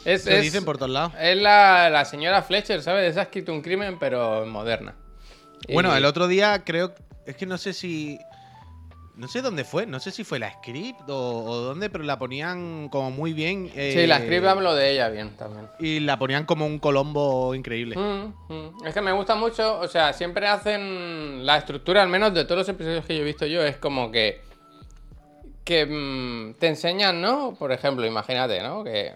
[0.05, 1.13] Es, Se es- dicen por todos lados.
[1.21, 3.11] es la, la señora Fletcher, ¿sabes?
[3.11, 4.95] Esa ha escrito un crimen, pero moderna.
[5.67, 6.95] Y- Bueno, el otro día creo.
[7.27, 8.19] Es que no sé si.
[9.17, 9.87] No sé dónde fue.
[9.87, 13.71] No sé si fue la script o, o dónde, pero la ponían como muy bien.
[13.73, 15.69] Sí, eh, la script hablo de ella bien también.
[15.79, 17.97] Y la ponían como un colombo increíble.
[17.97, 18.87] Mm, mm.
[18.87, 22.59] Es que me gusta mucho, o sea, siempre hacen la estructura, al menos de todos
[22.59, 24.43] los episodios que yo he visto yo, es como que
[25.65, 27.55] que mm, te enseñan, ¿no?
[27.59, 28.85] Por ejemplo, imagínate, ¿no?
[28.85, 29.13] Que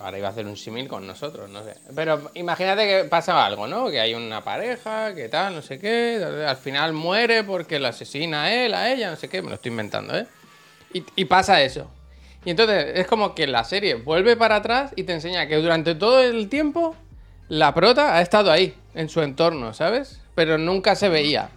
[0.00, 1.74] ahora iba a hacer un símil con nosotros, no sé.
[1.94, 3.90] Pero imagínate que pasa algo, ¿no?
[3.90, 8.44] Que hay una pareja, que tal, no sé qué, al final muere porque lo asesina
[8.44, 10.26] a él, a ella, no sé qué, me lo estoy inventando, ¿eh?
[10.94, 11.90] Y, y pasa eso.
[12.44, 15.96] Y entonces es como que la serie vuelve para atrás y te enseña que durante
[15.96, 16.94] todo el tiempo
[17.48, 20.20] la prota ha estado ahí, en su entorno, ¿sabes?
[20.36, 21.50] Pero nunca se veía.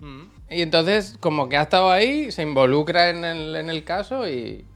[0.00, 0.39] Mm.
[0.50, 4.66] Y entonces, como que ha estado ahí, se involucra en el, en el caso y,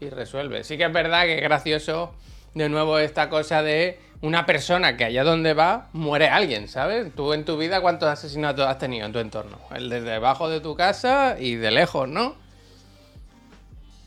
[0.00, 0.64] y resuelve.
[0.64, 2.14] Sí que es verdad que es gracioso,
[2.54, 7.14] de nuevo, esta cosa de una persona que allá donde va, muere alguien, ¿sabes?
[7.14, 9.58] Tú en tu vida, ¿cuántos asesinatos has tenido en tu entorno?
[9.74, 12.34] El de debajo de tu casa y de lejos, ¿no?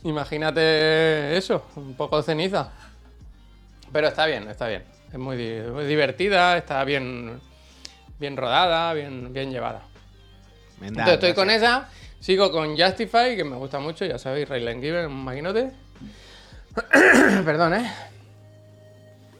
[0.03, 2.71] Imagínate eso, un poco de ceniza.
[3.93, 4.83] Pero está bien, está bien.
[5.11, 7.39] Es muy, muy divertida, está bien,
[8.19, 9.90] bien rodada, bien, bien llevada.
[10.81, 14.81] Venga, Entonces estoy con esa, sigo con Justify, que me gusta mucho, ya sabéis, Raylan
[14.81, 15.71] Given, un maquinote.
[17.45, 17.91] Perdón, ¿eh?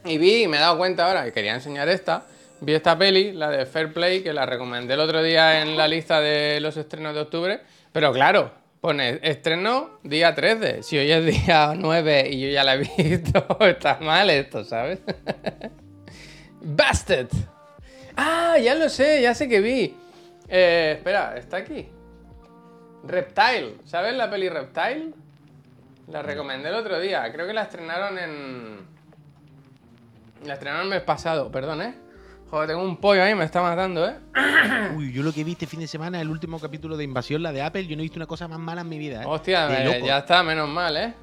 [0.05, 2.25] Y vi, y me he dado cuenta ahora, y quería enseñar esta,
[2.59, 5.87] vi esta peli, la de Fair Play, que la recomendé el otro día en la
[5.87, 11.25] lista de los estrenos de octubre, pero claro, pone estreno día 13, si hoy es
[11.25, 14.99] día 9 y yo ya la he visto, está mal esto, ¿sabes?
[16.61, 17.27] Busted.
[18.15, 19.95] Ah, ya lo sé, ya sé que vi.
[20.53, 21.87] Eh, espera, está aquí.
[23.05, 23.77] Reptile.
[23.85, 25.13] ¿Sabes la peli Reptile?
[26.09, 27.31] La recomendé el otro día.
[27.31, 28.79] Creo que la estrenaron en.
[30.45, 31.95] La estrenaron el mes pasado, perdón, ¿eh?
[32.49, 34.17] Joder, tengo un pollo ahí, me está matando, ¿eh?
[34.97, 37.53] Uy, yo lo que vi este fin de semana, el último capítulo de Invasión, la
[37.53, 39.21] de Apple, yo no he visto una cosa más mala en mi vida.
[39.21, 39.25] ¿eh?
[39.25, 41.13] Hostia, eh, ya está, menos mal, ¿eh?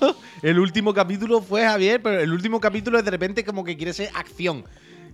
[0.42, 3.92] El último capítulo fue Javier, pero el último capítulo es de repente como que quiere
[3.92, 4.64] ser acción.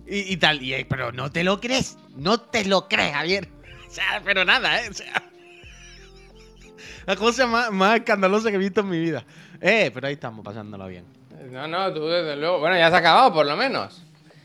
[0.07, 0.63] Y, y tal.
[0.63, 1.99] Y, eh, pero no te lo crees.
[2.15, 3.47] No te lo crees, Javier.
[3.89, 4.89] O sea, pero nada, ¿eh?
[4.89, 5.13] O sea.
[7.07, 9.23] La cosa más, más escandalosa que he visto en mi vida.
[9.59, 11.05] Eh, pero ahí estamos, pasándolo bien.
[11.51, 12.59] No, no, tú desde luego.
[12.59, 14.03] Bueno, ya se ha acabado, por lo menos.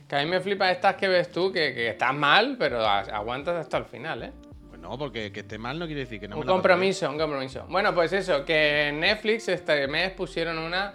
[0.08, 3.56] Que a mí me flipa estas que ves tú, que, que estás mal, pero aguantas
[3.56, 4.32] hasta el final, ¿eh?
[4.70, 7.18] Pues no, porque que esté mal no quiere decir que no un me compromiso, un
[7.18, 7.66] compromiso.
[7.68, 10.94] Bueno, pues eso, que en Netflix este mes pusieron una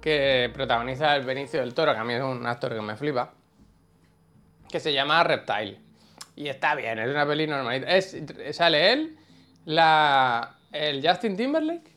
[0.00, 3.32] que protagoniza el Benicio del Toro, que a mí es un actor que me flipa,
[4.70, 5.87] que se llama Reptile.
[6.38, 7.96] Y está bien, es una peli normalita.
[7.96, 8.16] Es,
[8.52, 9.18] sale él,
[9.64, 11.90] la, el Justin Timberlake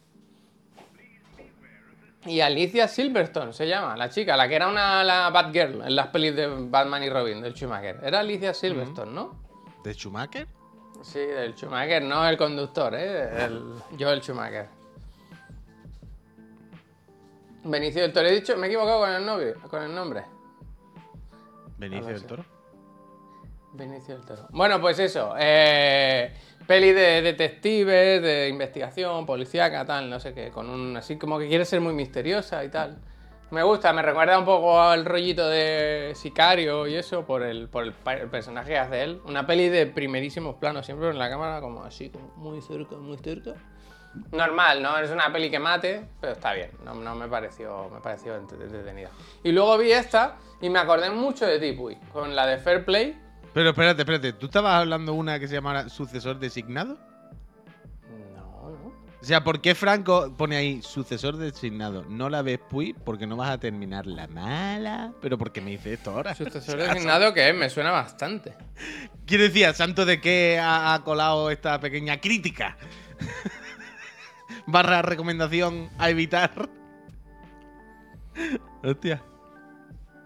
[2.25, 6.07] y Alicia Silverstone se llama, la chica, la que era una la Batgirl en las
[6.07, 7.99] pelis de Batman y Robin, del Schumacher.
[8.01, 9.39] Era Alicia Silverstone, ¿no?
[9.83, 10.47] ¿De Schumacher?
[11.03, 13.45] Sí, del Schumacher, no el conductor, ¿eh?
[13.45, 14.69] El, yo el Schumacher.
[17.63, 20.23] Benicio del Toro, he dicho, me he equivocado con el, nombre, con el nombre.
[21.77, 22.60] Benicio del Toro.
[23.73, 24.47] Benicio del Toro.
[24.51, 25.33] Bueno, pues eso.
[25.39, 26.33] eh,
[26.67, 30.49] peli de detectives, de investigación, policíaca, tal, no sé qué.
[30.51, 30.97] Con un.
[30.97, 32.99] Así como que quiere ser muy misteriosa y tal.
[33.51, 37.83] Me gusta, me recuerda un poco al rollito de Sicario y eso, por el, por
[37.83, 37.93] el,
[38.29, 39.21] personaje que hace él.
[39.25, 43.55] Una peli de primerísimos planos, siempre en la cámara, como así, muy cerca, muy cerca.
[44.31, 44.97] Normal, ¿no?
[44.99, 46.71] Es una peli que mate, pero está bien.
[46.85, 49.09] No, no me pareció, me pareció entre- entretenida.
[49.43, 53.19] Y luego vi esta y me acordé mucho de Puy, con la de Fair Play.
[53.53, 54.33] Pero espérate, espérate.
[54.33, 56.97] ¿Tú estabas hablando una que se llama sucesor designado?
[58.35, 58.93] No, no.
[59.21, 62.05] O sea, ¿por qué Franco pone ahí sucesor designado?
[62.07, 65.13] No la ves, Puy, porque no vas a terminar la mala.
[65.21, 66.33] Pero ¿por qué me dice esto ahora?
[66.33, 68.55] Sucesor designado que es, me suena bastante.
[69.25, 72.77] Quiero decir, ¿a santo de qué ha, ha colado esta pequeña crítica?
[74.65, 76.69] Barra recomendación a evitar.
[78.83, 79.21] Hostia.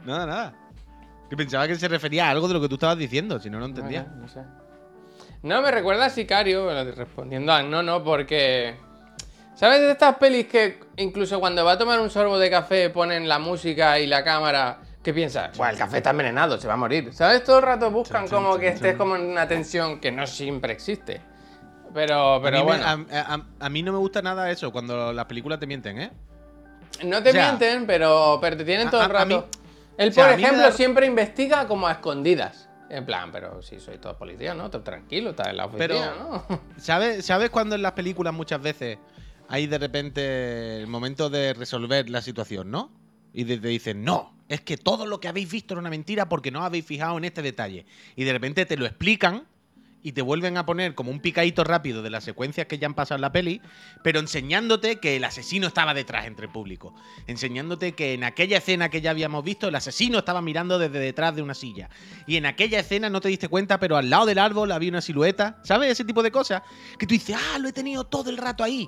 [0.05, 0.64] Nada, nada.
[1.29, 3.59] Que pensaba que se refería a algo de lo que tú estabas diciendo, si no,
[3.59, 4.03] no entendía.
[4.03, 4.39] No sé.
[4.39, 4.49] No, sé.
[5.43, 8.75] no me recuerda a Sicario, respondiendo a no, no, porque.
[9.55, 13.27] ¿Sabes de estas pelis que incluso cuando va a tomar un sorbo de café ponen
[13.27, 14.79] la música y la cámara?
[15.01, 15.55] ¿Qué piensas?
[15.55, 17.13] Bueno, el café está envenenado, se va a morir.
[17.13, 17.43] ¿Sabes?
[17.43, 21.21] Todo el rato buscan como que estés como en una tensión que no siempre existe.
[21.93, 22.97] Pero, pero a mí, bueno.
[22.97, 26.01] me, a, a, a, mí no me gusta nada eso, cuando las películas te mienten,
[26.01, 26.11] ¿eh?
[27.03, 29.27] No te o sea, mienten, pero, pero te tienen todo el rato.
[29.27, 29.43] Mí,
[29.97, 30.71] Él, o sea, por ejemplo, da...
[30.71, 32.69] siempre investiga como a escondidas.
[32.89, 34.69] En plan, pero si soy todo policía, ¿no?
[34.69, 36.61] Todo tranquilo, estás en la oficina, pero, ¿no?
[36.77, 38.99] ¿sabes, ¿Sabes cuando en las películas muchas veces
[39.47, 42.91] hay de repente el momento de resolver la situación, ¿no?
[43.33, 46.51] Y te dicen, no, es que todo lo que habéis visto era una mentira porque
[46.51, 47.85] no habéis fijado en este detalle.
[48.15, 49.45] Y de repente te lo explican
[50.05, 52.93] y te vuelven a poner como un picadito rápido de las secuencias que ya han
[52.93, 53.59] pasado en la peli,
[54.03, 56.93] pero enseñándote que el asesino estaba detrás entre el público.
[57.25, 61.35] Enseñándote que en aquella escena que ya habíamos visto, el asesino estaba mirando desde detrás
[61.35, 61.89] de una silla.
[62.27, 65.01] Y en aquella escena no te diste cuenta, pero al lado del árbol había una
[65.01, 65.59] silueta.
[65.63, 65.93] ¿Sabes?
[65.93, 66.61] Ese tipo de cosas.
[66.99, 68.87] Que tú dices, ah, lo he tenido todo el rato ahí.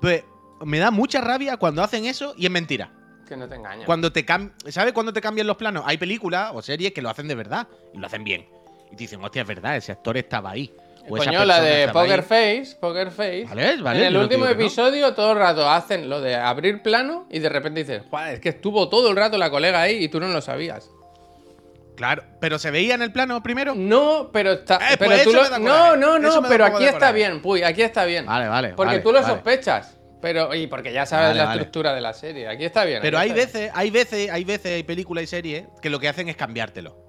[0.00, 0.22] Pues
[0.64, 2.92] me da mucha rabia cuando hacen eso y es mentira.
[3.26, 3.84] Que no te engañan.
[3.84, 4.24] Cuando te
[4.68, 5.82] ¿Sabes cuando te cambian los planos?
[5.86, 8.46] Hay películas o series que lo hacen de verdad y lo hacen bien.
[8.90, 10.72] Y te dicen, hostia, es verdad, ese actor estaba ahí.
[11.08, 12.62] O Coño, la de Poker ahí.
[12.64, 13.44] Face, Poker Face.
[13.48, 14.00] Vale, vale.
[14.00, 15.14] En el último episodio, no.
[15.14, 18.88] todo el rato hacen lo de abrir plano y de repente dices, es que estuvo
[18.88, 20.90] todo el rato la colega ahí y tú no lo sabías.
[21.96, 23.74] Claro, pero se veía en el plano primero.
[23.74, 24.76] No, pero está.
[24.92, 25.58] Eh, pero pues tú lo...
[25.58, 28.26] No, no, no, pero aquí está bien, puy, aquí está bien.
[28.26, 28.68] Vale, vale.
[28.74, 29.34] Porque vale, tú lo vale.
[29.34, 29.96] sospechas.
[30.20, 32.48] Pero, y porque ya sabes vale, la estructura de la serie.
[32.48, 33.00] Aquí está bien.
[33.00, 33.72] Pero hay veces, bien.
[33.74, 37.05] hay veces, hay veces, hay películas y series que lo que hacen es cambiártelo.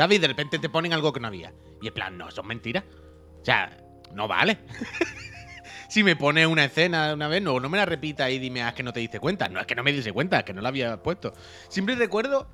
[0.00, 0.16] ¿Sabes?
[0.16, 1.52] Y de repente te ponen algo que no había.
[1.82, 2.86] Y en plan, no, eso es mentira.
[3.42, 3.76] O sea,
[4.14, 4.56] no vale.
[5.90, 8.70] si me pones una escena una vez, no, no me la repita y dime, ah,
[8.70, 9.50] es que no te diste cuenta.
[9.50, 11.34] No, es que no me diste cuenta, es que no la había puesto.
[11.68, 12.48] Siempre recuerdo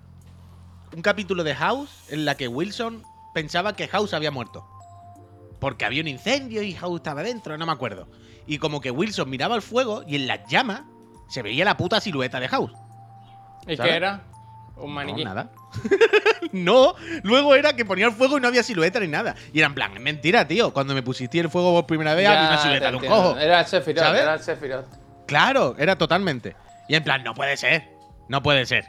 [0.92, 4.66] un capítulo de House en la que Wilson pensaba que House había muerto.
[5.60, 8.08] Porque había un incendio y House estaba dentro, no me acuerdo.
[8.48, 10.82] Y como que Wilson miraba el fuego y en las llamas
[11.28, 12.72] se veía la puta silueta de House.
[13.68, 13.92] ¿Y ¿sabes?
[13.92, 14.24] qué era?
[14.76, 15.24] Un maniquí.
[15.24, 15.50] No, nada.
[16.52, 19.34] no, luego era que ponía el fuego y no había silueta ni nada.
[19.52, 20.72] Y era en plan, es mentira, tío.
[20.72, 23.38] Cuando me pusiste el fuego por primera vez, ya, había una silueta de un cojo.
[23.38, 24.22] Era el Sephiroth, ¿sabes?
[24.22, 24.86] era el Sephiroth.
[25.26, 26.56] Claro, era totalmente.
[26.88, 27.88] Y en plan, no puede ser.
[28.28, 28.86] No puede ser.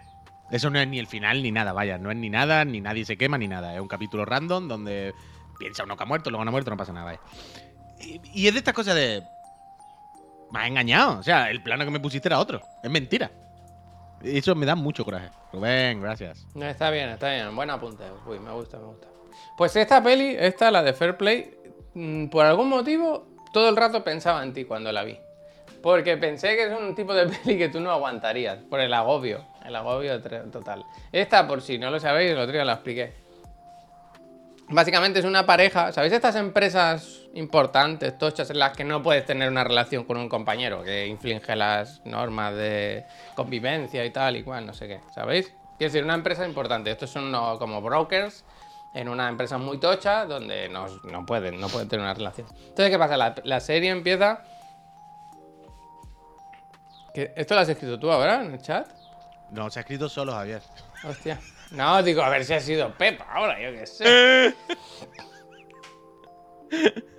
[0.52, 1.98] Eso no es ni el final ni nada, vaya.
[1.98, 3.74] No es ni nada, ni nadie se quema ni nada.
[3.74, 5.14] Es un capítulo random donde
[5.58, 7.06] piensa uno que ha muerto, luego no ha muerto, no pasa nada.
[7.06, 7.20] Vaya.
[8.00, 9.24] Y, y es de estas cosas de.
[10.52, 11.20] Me has engañado.
[11.20, 12.62] O sea, el plano que me pusiste era otro.
[12.84, 13.32] Es mentira.
[14.24, 15.30] Eso me da mucho coraje.
[15.54, 16.46] Rubén, gracias.
[16.56, 17.56] Está bien, está bien.
[17.56, 18.04] Buen apunte.
[18.26, 19.08] Uy, me gusta, me gusta.
[19.58, 21.56] Pues esta peli, esta, la de Fair Play,
[21.94, 25.18] mm, por algún motivo, todo el rato pensaba en ti cuando la vi.
[25.82, 28.58] Porque pensé que es un tipo de peli que tú no aguantarías.
[28.70, 29.46] Por el agobio.
[29.66, 30.84] El agobio total.
[31.12, 33.27] Esta, por si no lo sabéis, el otro día la expliqué.
[34.70, 39.50] Básicamente es una pareja, ¿sabéis estas empresas importantes, tochas, en las que no puedes tener
[39.50, 44.66] una relación con un compañero que inflige las normas de convivencia y tal y cual,
[44.66, 45.54] no sé qué, ¿sabéis?
[45.78, 48.44] Quiero decir, una empresa importante, estos son como brokers
[48.94, 52.48] en una empresa muy tocha donde no, no, pueden, no pueden tener una relación.
[52.50, 53.16] Entonces, ¿qué pasa?
[53.16, 54.44] La, la serie empieza...
[57.14, 57.32] ¿Qué?
[57.38, 58.90] ¿Esto lo has escrito tú ahora en el chat?
[59.52, 60.62] No, se ha escrito solo, Javier.
[61.06, 61.40] Hostia.
[61.72, 64.56] No, digo, a ver si ha sido Pep ahora, yo qué sé.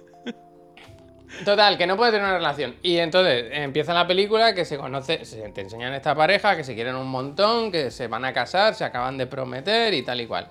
[1.44, 2.76] Total, que no puede tener una relación.
[2.82, 6.74] Y entonces empieza la película que se conoce, se te enseñan esta pareja, que se
[6.74, 10.26] quieren un montón, que se van a casar, se acaban de prometer y tal y
[10.26, 10.48] cual.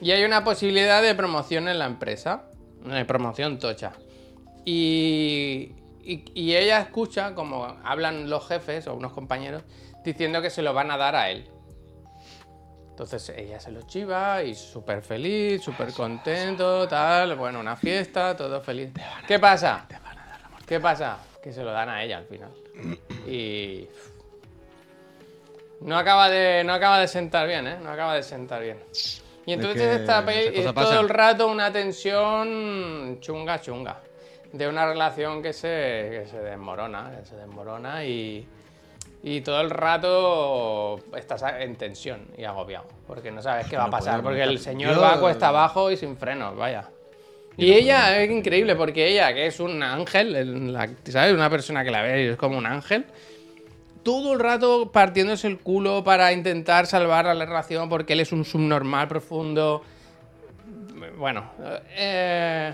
[0.00, 2.44] Y hay una posibilidad de promoción en la empresa,
[2.84, 3.92] de promoción tocha.
[4.64, 9.62] Y, y, y ella escucha como hablan los jefes o unos compañeros
[10.04, 11.48] diciendo que se lo van a dar a él.
[12.96, 18.58] Entonces ella se lo chiva y súper feliz, súper contento, tal, bueno, una fiesta, todo
[18.62, 18.88] feliz.
[19.28, 19.86] ¿Qué pasa?
[20.66, 21.18] ¿Qué pasa?
[21.42, 22.48] Que se lo dan a ella al final.
[23.26, 23.86] Y
[25.82, 27.76] no acaba de no acaba de sentar bien, ¿eh?
[27.82, 28.82] No acaba de sentar bien.
[29.44, 34.00] Y entonces es esta es todo el rato una tensión chunga chunga
[34.54, 38.48] de una relación que se que se desmorona, que se desmorona y
[39.28, 43.90] y todo el rato estás en tensión y agobiado, porque no sabes qué va a
[43.90, 46.90] pasar, porque el señor va cuesta abajo y sin frenos, vaya.
[47.56, 51.34] Y ella es increíble, porque ella, que es un ángel, ¿sabes?
[51.34, 53.04] Una persona que la ve y es como un ángel,
[54.04, 58.44] todo el rato partiéndose el culo para intentar salvar la relación porque él es un
[58.44, 59.82] subnormal profundo.
[61.18, 61.50] Bueno,
[61.96, 62.72] eh,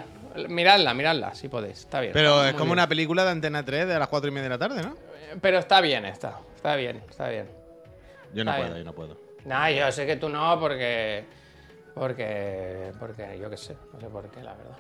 [0.50, 2.12] miradla, miradla, si podéis, está bien.
[2.12, 2.72] Pero es como bien.
[2.72, 5.11] una película de Antena 3 de las 4 y media de la tarde, ¿no?
[5.40, 6.40] Pero está bien esta.
[6.54, 7.48] Está bien, está bien.
[8.34, 8.78] Yo no está puedo, bien.
[8.78, 9.16] yo no puedo.
[9.44, 11.24] Nah, yo sé que tú no, porque.
[11.94, 14.76] Porque, porque yo qué sé, no sé por qué, la verdad.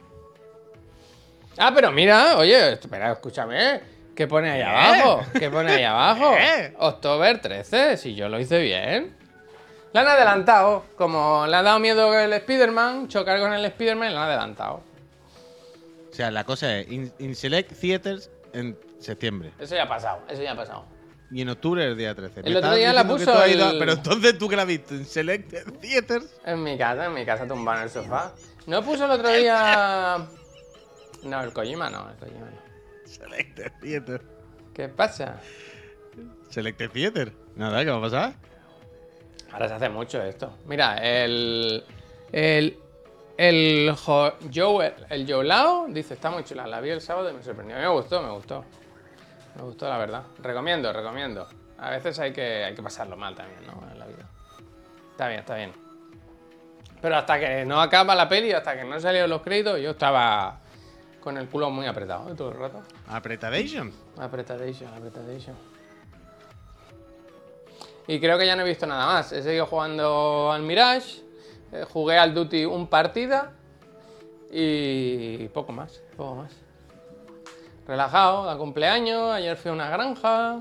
[1.58, 3.80] Ah, pero mira, oye, espera, escúchame.
[4.14, 5.24] ¿Qué pone ahí abajo?
[5.38, 6.34] ¿Qué pone ahí abajo?
[6.36, 6.74] ¿Qué?
[6.78, 9.16] October 13, si yo lo hice bien.
[9.92, 10.84] La han adelantado.
[10.96, 14.82] Como le ha dado miedo el Spider-Man, chocar con el Spider-Man, la han adelantado.
[16.10, 19.52] O sea, la cosa es, in, in Select Theaters en septiembre.
[19.58, 20.84] Eso ya ha pasado, eso ya ha pasado.
[21.30, 22.42] Y en octubre el día 13.
[22.42, 24.94] Me El otro día la puso ido el- Pero entonces tú que la has visto
[24.94, 26.26] en Select Theaters.
[26.44, 28.32] En mi casa, en mi casa tumbado en el sofá.
[28.66, 30.18] ¿No puso el otro día...?
[31.22, 32.58] No, el Kojima no, el Kojima no.
[33.06, 34.22] Select Theater.
[34.74, 35.38] ¿Qué pasa?
[36.50, 37.32] Select Theater.
[37.54, 38.34] Nada, ¿qué va a pasar?
[39.52, 40.58] Ahora se hace mucho esto.
[40.66, 41.84] Mira, el.
[42.32, 42.76] El.
[43.36, 45.26] El Jo- Joe, el
[45.94, 46.66] dice: Está muy chula.
[46.66, 47.76] La vi el sábado y me sorprendió.
[47.76, 48.64] A mí me gustó, me gustó.
[49.56, 50.22] Me gustó, la verdad.
[50.42, 51.46] Recomiendo, recomiendo.
[51.78, 53.90] A veces hay que, hay que pasarlo mal también, ¿no?
[53.90, 54.24] En la vida.
[55.10, 55.72] Está bien, está bien.
[57.00, 60.60] Pero hasta que no acaba la peli, hasta que no salieron los créditos, yo estaba
[61.20, 62.34] con el culo muy apretado ¿eh?
[62.36, 62.82] todo el rato.
[63.08, 63.92] Apretadation.
[64.18, 65.56] Apretadation, apretadation.
[68.06, 69.32] Y creo que ya no he visto nada más.
[69.32, 71.22] He seguido jugando al Mirage,
[71.72, 73.52] eh, jugué al Duty un partida
[74.50, 76.61] y poco más, poco más.
[77.86, 80.60] Relajado, a cumpleaños, ayer fui a una granja.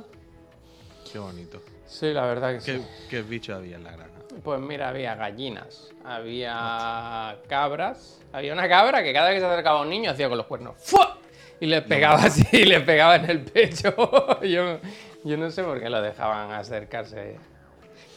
[1.12, 1.62] Qué bonito.
[1.86, 2.88] Sí, la verdad que ¿Qué, sí.
[3.10, 4.12] qué bicho había en la granja?
[4.44, 8.20] Pues mira, había gallinas, había cabras.
[8.32, 10.48] Había una cabra que cada vez que se acercaba a un niño hacía con los
[10.48, 10.76] cuernos.
[10.78, 11.18] ¡Fua!
[11.60, 13.94] Y les pegaba así, y les pegaba en el pecho.
[14.42, 14.80] yo,
[15.24, 17.38] yo no sé por qué lo dejaban acercarse.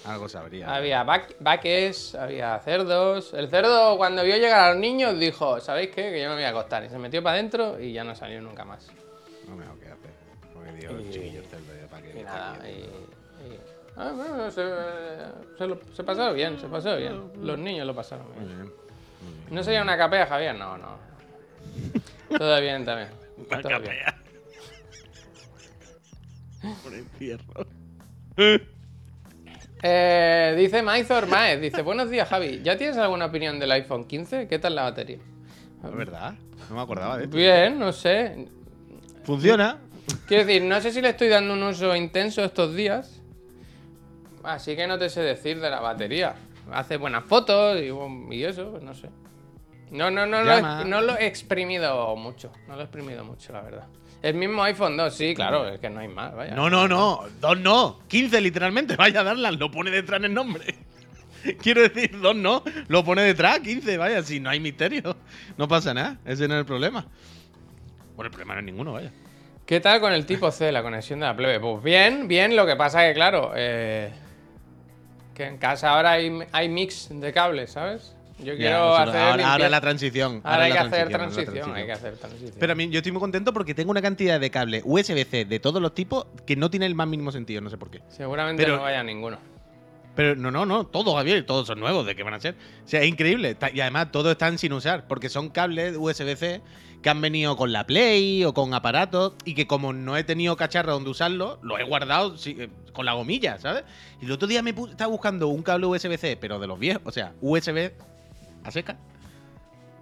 [0.04, 0.74] Algo sabría.
[0.74, 3.32] Había vac- vaques, había cerdos.
[3.32, 6.10] El cerdo, cuando vio llegar a los niños, dijo: ¿Sabéis qué?
[6.12, 6.84] Que yo me voy a acostar.
[6.84, 8.88] Y se metió para adentro y ya no salió nunca más.
[9.48, 10.10] No me hago qué hacer.
[10.52, 12.20] Porque digo, el chiquillo cerdo ya para qué.
[12.20, 12.70] Y nada, qué.
[12.70, 12.74] y.
[12.74, 13.60] y-
[13.96, 14.60] Ah, bueno, se,
[15.56, 17.30] se, lo- se pasaron bien, se pasó bien.
[17.40, 18.44] Los niños lo pasaron bien.
[18.44, 18.66] Muy bien.
[18.66, 19.54] Muy bien.
[19.54, 20.56] ¿No sería una capea, Javier?
[20.56, 20.98] No, no.
[22.36, 23.08] Todo bien también.
[23.48, 23.82] Una Todo bien.
[23.84, 24.16] capea.
[26.82, 27.66] Por encierro.
[29.86, 34.48] Eh, dice Maizor Maez, dice, buenos días Javi, ¿ya tienes alguna opinión del iPhone 15?
[34.48, 35.18] ¿Qué tal la batería?
[35.84, 36.32] ¿Es verdad?
[36.70, 37.36] No me acordaba de esto.
[37.36, 38.48] Bien, no sé.
[39.24, 39.76] Funciona.
[40.26, 43.20] Quiero decir, no sé si le estoy dando un uso intenso estos días.
[44.42, 46.34] Así que no te sé decir de la batería.
[46.72, 49.10] Hace buenas fotos y, y eso, pues no sé.
[49.90, 52.50] No, no, no, lo no lo he exprimido mucho.
[52.68, 53.86] No lo he exprimido mucho, la verdad.
[54.24, 56.54] El mismo iPhone 2, sí, claro, es que no hay más, vaya.
[56.54, 57.24] No, no, no.
[57.42, 58.00] Dos no.
[58.08, 58.96] 15 literalmente.
[58.96, 59.50] Vaya a darla.
[59.50, 60.74] Lo pone detrás en el nombre.
[61.62, 62.62] Quiero decir, dos no.
[62.88, 63.98] Lo pone detrás, 15.
[63.98, 65.14] Vaya, si no hay misterio.
[65.58, 66.16] No pasa nada.
[66.24, 67.06] Ese no es el problema.
[68.16, 69.12] Bueno, el problema no es ninguno, vaya.
[69.66, 71.60] ¿Qué tal con el tipo C, la conexión de la plebe?
[71.60, 74.10] Pues bien, bien, lo que pasa que, claro, eh,
[75.34, 78.16] que en casa ahora hay, hay mix de cables, ¿sabes?
[78.38, 79.16] Yo quiero Ya, hacer.
[79.16, 80.40] ahora, ahora la transición.
[80.44, 82.52] Ahora hay que hacer transición, hay que hacer transición.
[82.58, 85.60] Pero a mí, yo estoy muy contento porque tengo una cantidad de cables USB-C de
[85.60, 88.00] todos los tipos que no tiene el más mínimo sentido, no sé por qué.
[88.08, 89.38] Seguramente pero- no vaya ninguno.
[90.16, 92.54] Pero no, no, no, todos, Javier, todos son nuevos, ¿de qué van a ser?
[92.84, 93.56] O sea, es increíble.
[93.72, 96.60] Y además, todos están sin usar, porque son cables USB-C
[97.02, 100.56] que han venido con la Play o con aparatos y que como no he tenido
[100.56, 103.82] cacharro donde usarlo, los he guardado eh, con la gomilla, ¿sabes?
[104.22, 107.10] Y el otro día me estaba buscando un cable USB-C, pero de los viejos, o
[107.10, 107.90] sea, USB
[108.64, 108.96] a seca.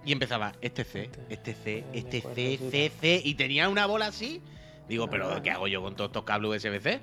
[0.05, 4.41] Y empezaba este C, este C, este C, C, C, y tenía una bola así.
[4.89, 6.99] Digo, pero ¿qué hago yo con todos estos cables USB-C?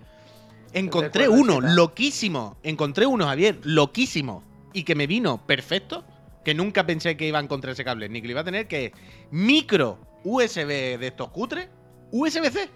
[0.73, 2.57] Encontré uno, loquísimo.
[2.63, 4.45] Encontré uno, Javier, loquísimo.
[4.73, 6.05] Y que me vino perfecto.
[6.45, 8.67] Que nunca pensé que iba a encontrar ese cable, ni que lo iba a tener,
[8.67, 8.93] que es
[9.31, 11.69] micro USB de estos cutres,
[12.13, 12.69] USB-C.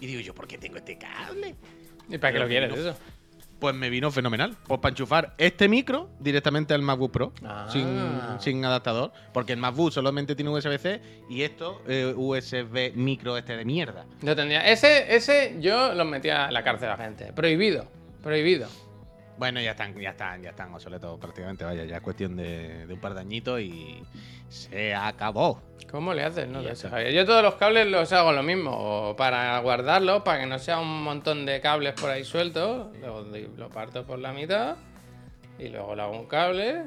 [0.00, 1.54] Y digo yo, ¿por qué tengo este cable?
[2.08, 2.76] ¿Y para qué lo quieres no.
[2.76, 2.96] eso?
[3.60, 4.56] Pues me vino fenomenal.
[4.66, 7.68] Pues para enchufar este micro directamente al MacBook Pro, Ah.
[7.70, 7.86] sin,
[8.40, 9.12] sin adaptador.
[9.32, 14.06] Porque el MacBook solamente tiene USB-C y esto, eh, USB micro este de mierda.
[14.22, 14.66] Yo tendría.
[14.66, 17.32] Ese, ese yo los metía en la cárcel a la gente.
[17.34, 17.84] Prohibido.
[18.22, 18.68] Prohibido.
[19.40, 22.92] Bueno, ya están, ya están, ya están obsoletos prácticamente, vaya, ya es cuestión de, de
[22.92, 24.02] un par de añitos y
[24.50, 25.62] se acabó.
[25.90, 26.46] ¿Cómo le haces?
[26.46, 26.60] No.
[26.60, 29.14] Yo todos los cables los hago lo mismo.
[29.16, 32.94] Para guardarlos, para que no sea un montón de cables por ahí sueltos.
[32.98, 34.76] Lo, lo parto por la mitad.
[35.58, 36.82] Y luego le hago un cable.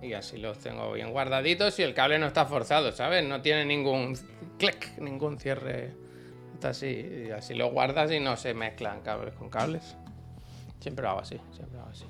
[0.00, 1.78] Y así los tengo bien guardaditos.
[1.80, 3.22] Y el cable no está forzado, ¿sabes?
[3.28, 4.16] No tiene ningún
[4.58, 5.92] clic, ningún cierre.
[6.54, 7.26] Está así.
[7.28, 9.98] Y así lo guardas y no se mezclan cables con cables.
[10.80, 12.04] Siempre lo hago así, siempre lo hago así.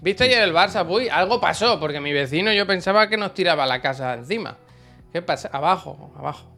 [0.00, 0.84] ¿Viste ayer el Barça?
[0.88, 4.56] Uy, algo pasó, porque mi vecino yo pensaba que nos tiraba la casa encima.
[5.12, 5.48] ¿Qué pasa?
[5.52, 6.50] Abajo, abajo.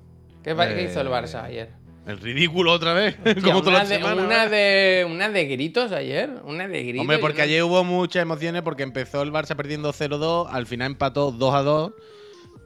[0.42, 0.52] ¿Qué,
[0.88, 1.70] hizo el Barça Eh, ayer?
[2.06, 3.16] El ridículo otra vez.
[3.22, 4.22] Tía, como toda una, la de, semana.
[4.22, 6.30] una, de, una de gritos ayer.
[6.44, 7.00] Una de gritos.
[7.00, 10.92] Hombre, porque no- ayer hubo muchas emociones porque empezó el Barça perdiendo 0-2, al final
[10.92, 11.94] empató 2-2,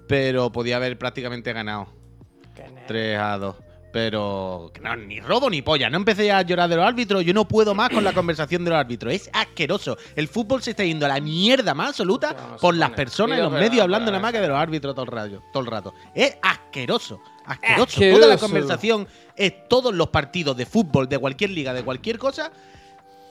[0.08, 1.88] pero podía haber prácticamente ganado
[2.54, 3.54] Que ne- 3-2.
[3.98, 5.90] Pero que no, ni robo ni polla.
[5.90, 7.24] No empecé a llorar de los árbitros.
[7.24, 9.12] Yo no puedo más con la conversación de los árbitros.
[9.12, 9.98] Es asqueroso.
[10.14, 13.50] El fútbol se está yendo a la mierda más absoluta por las personas y los
[13.50, 15.42] medios hablando nada más que de los árbitros todo el rato.
[15.52, 15.94] Todo el rato.
[16.14, 17.20] Es asqueroso.
[17.44, 17.82] Asqueroso.
[17.82, 18.20] Asqueroso.
[18.20, 22.52] Toda la conversación es todos los partidos de fútbol, de cualquier liga, de cualquier cosa.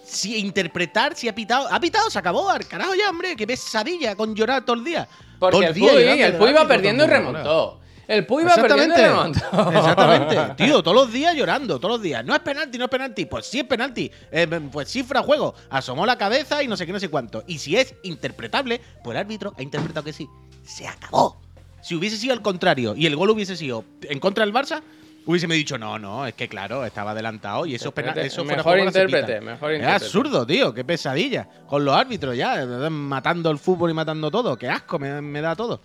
[0.03, 1.69] Si interpretar, si ha pitado.
[1.71, 2.49] Ha pitado, se acabó.
[2.49, 3.37] Al carajo ya, hombre.
[3.37, 5.07] Qué pesadilla con llorar todo el día.
[5.39, 7.79] Porque todo el día Puy, llorando el Puy iba perdiendo y remontó.
[8.07, 9.07] El Puy perdiendo y Exactamente.
[9.07, 9.77] remontó.
[9.77, 10.55] Exactamente.
[10.63, 12.23] Tío, todos los días llorando, todos los días.
[12.23, 13.25] No es penalti, no es penalti.
[13.25, 14.09] Pues sí es penalti.
[14.31, 15.53] Eh, pues fuera juego.
[15.69, 17.43] Asomó la cabeza y no sé qué, no sé cuánto.
[17.47, 20.27] Y si es interpretable, pues el árbitro ha interpretado que sí.
[20.63, 21.37] Se acabó.
[21.81, 24.81] Si hubiese sido al contrario y el gol hubiese sido en contra del Barça,
[25.25, 27.97] hubiese me dicho, no, no, es que claro, estaba adelantado y eso es.
[27.97, 28.27] Interprete.
[28.27, 30.05] Eso fuera Mejor intérprete, mejor Es intérprete.
[30.05, 30.73] absurdo, tío.
[30.73, 31.47] Qué pesadilla.
[31.67, 34.57] Con los árbitros ya, eh, matando el fútbol y matando todo.
[34.57, 35.81] Qué asco me, me da todo.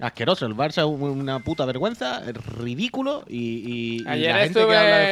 [0.00, 0.46] Asqueroso.
[0.46, 4.78] El Barça es una puta vergüenza, es ridículo y, y- Ayer la gente estuve, que
[4.78, 5.06] habla de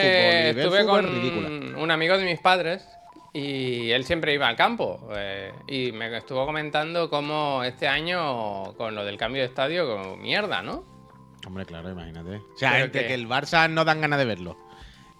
[0.55, 1.79] fútbol estuve fútbol con es ridícula.
[1.79, 2.85] un amigo de mis padres
[3.33, 5.09] y él siempre iba al campo.
[5.15, 10.17] eh, y me estuvo comentando cómo este año, con lo del cambio de estadio, como
[10.17, 10.85] mierda, ¿no?
[11.47, 12.37] Hombre, claro, imagínate.
[12.37, 14.59] O sea, Pero entre que- que el Barça no dan ganas de verlo.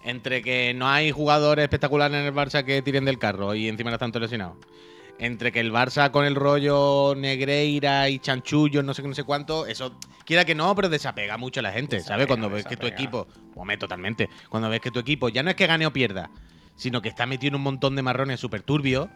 [0.03, 3.91] Entre que no hay jugadores espectaculares en el Barça que tiren del carro y encima
[3.91, 4.57] están todos lesionados.
[5.19, 9.23] Entre que el Barça con el rollo Negreira y Chanchullo, no sé qué, no sé
[9.23, 12.05] cuánto, eso, quiera que no, pero desapega mucho a la gente, ¿sabes?
[12.05, 15.51] Desapega, Cuando ves que tu equipo, hombre, totalmente, cuando ves que tu equipo ya no
[15.51, 16.29] es que gane o pierda,
[16.75, 19.07] sino que está metido en un montón de marrones súper turbios,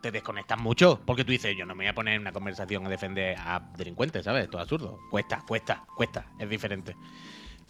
[0.00, 1.00] te desconectas mucho.
[1.04, 3.60] Porque tú dices, yo no me voy a poner en una conversación a defender a
[3.76, 4.44] delincuentes, ¿sabes?
[4.44, 4.98] Esto es absurdo.
[5.10, 6.26] Cuesta, cuesta, cuesta.
[6.38, 6.94] Es diferente.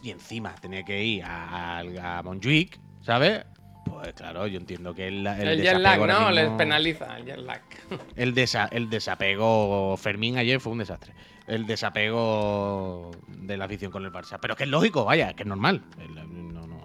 [0.03, 3.45] Y encima tenía que ir a, a, a Montjuic, ¿sabes?
[3.89, 6.31] Pues claro, yo entiendo que el, el, El, jet lag, ¿no?
[6.31, 7.63] Les mismo- penaliza el jet lag.
[8.17, 11.15] el, desa- el desapego Fermín ayer fue un desastre.
[11.47, 14.39] El desapego de la afición con el Barça.
[14.41, 15.83] Pero es que es lógico, vaya, que es normal.
[16.09, 16.77] No, no,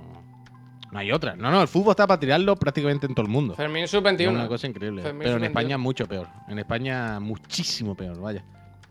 [0.92, 1.36] no hay otra.
[1.36, 3.56] No, no, el fútbol está para tirarlo prácticamente en todo el mundo.
[3.56, 4.30] Fermín Es sub-21.
[4.30, 5.02] una cosa increíble.
[5.02, 5.48] Fermín pero en sub-21.
[5.48, 6.28] España mucho peor.
[6.48, 8.44] En España muchísimo peor, vaya.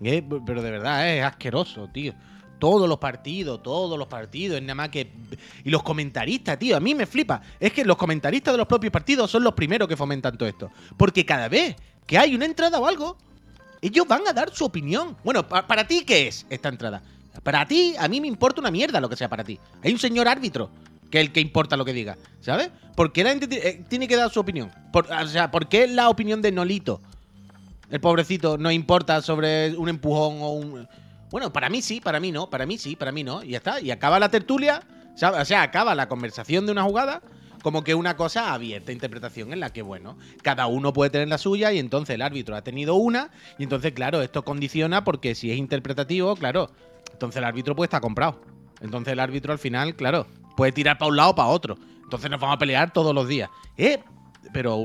[0.02, 2.14] Eh, pero de verdad, es asqueroso, tío.
[2.60, 5.10] Todos los partidos, todos los partidos, es nada más que...
[5.64, 7.40] Y los comentaristas, tío, a mí me flipa.
[7.58, 10.70] Es que los comentaristas de los propios partidos son los primeros que fomentan todo esto.
[10.96, 11.74] Porque cada vez
[12.06, 13.16] que hay una entrada o algo,
[13.80, 15.16] ellos van a dar su opinión.
[15.24, 17.02] Bueno, pa- ¿para ti qué es esta entrada?
[17.42, 19.58] Para ti, a mí me importa una mierda lo que sea para ti.
[19.82, 20.70] Hay un señor árbitro
[21.10, 22.70] que es el que importa lo que diga, ¿sabes?
[22.94, 24.70] ¿Por qué la gente eh, tiene que dar su opinión?
[24.92, 27.00] O sea, ¿por qué la opinión de Nolito,
[27.90, 30.88] el pobrecito, no importa sobre un empujón o un...
[31.30, 33.58] Bueno, para mí sí, para mí no, para mí sí, para mí no, y ya
[33.58, 33.80] está.
[33.80, 34.82] Y acaba la tertulia,
[35.14, 37.22] o sea, acaba la conversación de una jugada
[37.62, 41.38] como que una cosa abierta, interpretación en la que, bueno, cada uno puede tener la
[41.38, 45.50] suya y entonces el árbitro ha tenido una y entonces, claro, esto condiciona porque si
[45.50, 46.70] es interpretativo, claro,
[47.12, 48.40] entonces el árbitro puede estar comprado.
[48.80, 51.76] Entonces el árbitro al final, claro, puede tirar para un lado o para otro.
[52.02, 53.50] Entonces nos vamos a pelear todos los días.
[53.76, 53.98] ¿Eh?
[54.52, 54.84] Pero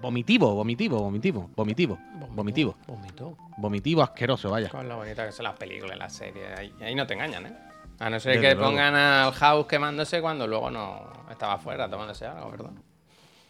[0.00, 1.98] vomitivo, vomitivo, vomitivo, vomitivo,
[2.30, 3.36] vomitivo, Vomito.
[3.58, 4.68] vomitivo asqueroso, vaya.
[4.68, 6.58] Con lo bonita que son las películas, las series.
[6.58, 7.56] Ahí, ahí no te engañan, ¿eh?
[7.98, 8.70] A no ser Desde que luego.
[8.70, 12.70] pongan al House quemándose cuando luego no estaba afuera tomándose algo, ¿verdad?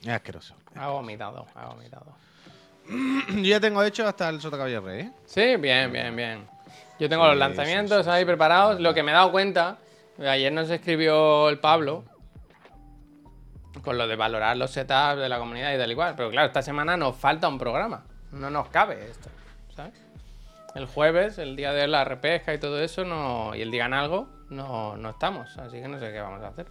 [0.03, 0.55] Es asqueroso.
[0.77, 2.07] Ha vomitado, ha vomitado.
[2.89, 5.13] Yo ya tengo hecho hasta el Sota Caballo Rey, ¿eh?
[5.25, 6.47] Sí, bien, bien, bien.
[7.01, 8.27] Yo tengo los lanzamientos sí, sí, ahí sí.
[8.27, 8.81] preparados.
[8.81, 9.79] Lo que me he dado cuenta,
[10.21, 12.05] ayer nos escribió el Pablo
[13.83, 16.15] con lo de valorar los setups de la comunidad y tal y cual.
[16.17, 18.05] Pero claro, esta semana nos falta un programa.
[18.33, 19.29] No nos cabe esto,
[19.75, 19.95] ¿sabes?
[20.75, 24.29] El jueves, el día de la repesca y todo eso, no, y el digan algo,
[24.51, 25.57] no, no estamos.
[25.59, 26.67] Así que no sé qué vamos a hacer.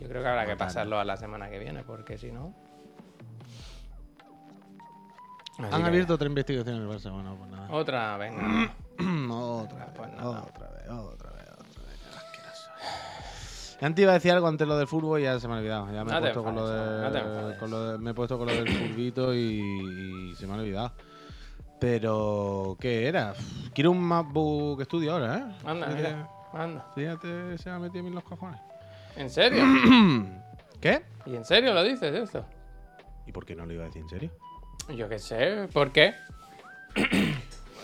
[0.00, 2.54] Yo creo que habrá que pasarlo a la semana que viene, porque si no.
[5.58, 7.68] Así Han que- abierto otra investigación en el Barça, bueno, pues nada.
[7.70, 8.72] Otra, venga.
[9.34, 10.42] otra vez, Pues nada.
[10.42, 11.29] otra vez, otra.
[13.80, 15.86] Antes iba a decir algo antes lo del fútbol y ya se me ha olvidado.
[15.92, 17.58] Ya me, No he puesto con lo, enfades, no te de, enfades.
[17.58, 20.56] con lo de- me he puesto con lo del furbito y, y se me ha
[20.56, 20.92] olvidado.
[21.80, 23.32] Pero, ¿qué era?
[23.74, 25.44] Quiero un MacBook Studio ahora, ¿eh?
[25.64, 26.28] Anda, Fíjate- mira.
[26.52, 26.86] Anda.
[26.94, 28.60] Fíjate, se me ha metido a mí en los cojones.
[29.16, 29.62] ¿En serio?
[30.80, 31.02] ¿Qué?
[31.26, 32.44] ¿Y en serio lo dices esto?
[33.26, 34.30] ¿Y por qué no lo iba a decir en serio?
[34.94, 36.12] Yo qué sé, ¿por qué?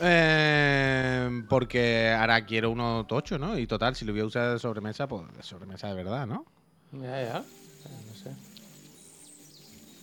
[0.00, 3.58] Eh, porque ahora quiero uno tocho, ¿no?
[3.58, 6.44] Y total, si lo voy a usar de sobremesa, pues de sobremesa de verdad, ¿no?
[6.92, 7.32] Ya, ya.
[7.38, 8.30] No sé.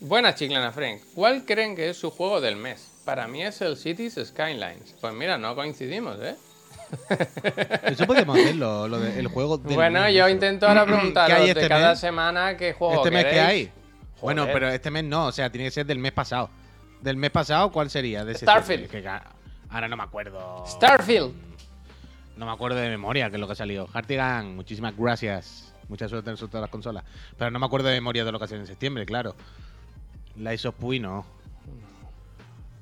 [0.02, 1.02] Buenas, Chiclana Frank.
[1.16, 2.90] ¿Cuál creen que es su juego del mes?
[3.06, 4.96] Para mí es el Cities Skylines.
[5.00, 6.36] Pues mira, no coincidimos, ¿eh?
[7.86, 11.42] Eso podemos hacerlo, lo de- el juego del Bueno, mes, yo intento ahora preguntaros ¿Qué
[11.42, 12.00] hay de este cada mes?
[12.00, 13.48] semana qué juego ¿Este mes qué queréis.
[13.50, 13.72] hay?
[14.22, 16.50] Bueno, pero este mes no, o sea, tiene que ser del mes pasado.
[17.02, 18.24] ¿Del mes pasado cuál sería?
[18.24, 18.90] De ese Starfield.
[18.90, 19.02] Que
[19.74, 20.64] ahora no me acuerdo.
[20.68, 21.34] Starfield.
[22.38, 23.88] No me acuerdo de memoria qué es lo que ha salido.
[23.94, 25.74] Hartigan, muchísimas gracias.
[25.90, 27.04] Mucha suerte en todas las consolas.
[27.38, 29.36] Pero no me acuerdo de memoria de lo que en septiembre, claro.
[30.36, 31.26] Lies of Puy no.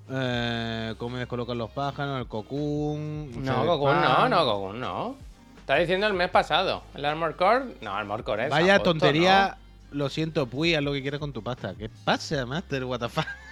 [0.10, 2.20] Eh, ¿Cómo me descolocan los pájaros?
[2.20, 3.44] El Cocoon.
[3.44, 5.16] No, Cocoon no, no, Cocoon no.
[5.60, 6.84] Está diciendo el mes pasado.
[6.96, 7.76] ¿El Armor Core?
[7.82, 8.50] No, Armor Core es.
[8.50, 9.58] Vaya agosto, tontería.
[9.92, 11.76] Lo siento, Puy, haz lo que quieras con tu pasta.
[11.76, 12.86] ¿Qué pasa, Master?
[12.86, 13.26] What the fuck?
[13.26, 13.51] ¿no?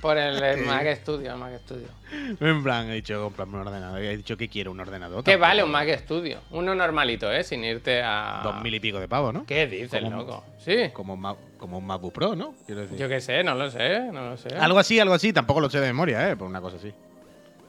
[0.00, 1.88] Por el, el Mac Studio, el Mac Studio.
[2.40, 4.00] En plan, he dicho comprarme un ordenador.
[4.00, 5.24] He dicho que quiero un ordenador.
[5.24, 6.40] ¿Qué vale un Mac Studio?
[6.50, 7.42] Uno normalito, ¿eh?
[7.42, 8.40] Sin irte a.
[8.44, 9.44] Dos mil y pico de pavos, ¿no?
[9.44, 10.44] ¿Qué dices, Como- loco?
[10.58, 10.90] Sí.
[10.92, 12.54] Como un, como un MacBook Pro, ¿no?
[12.66, 12.96] Quiero decir.
[12.98, 14.54] Yo qué sé, no lo sé, no lo sé.
[14.56, 15.32] Algo así, algo así.
[15.32, 16.36] Tampoco lo sé de memoria, ¿eh?
[16.36, 16.92] Por una cosa así.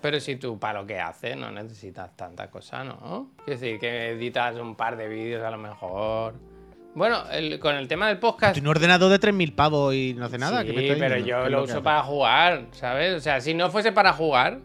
[0.02, 3.32] Pero si tú para lo que haces no necesitas tanta cosa, ¿no?
[3.44, 6.36] Quiero decir, que editas un par de vídeos a lo mejor.
[7.00, 8.52] Bueno, el- con el tema del podcast.
[8.56, 10.66] ¿Tiene un ordenador de 3.000 pavos y no hace nada?
[10.66, 11.26] ¿Qué Sí, me pero diciendo?
[11.26, 13.16] yo ¿Qué es lo uso para jugar, ¿sabes?
[13.16, 14.60] O sea, si no fuese para jugar,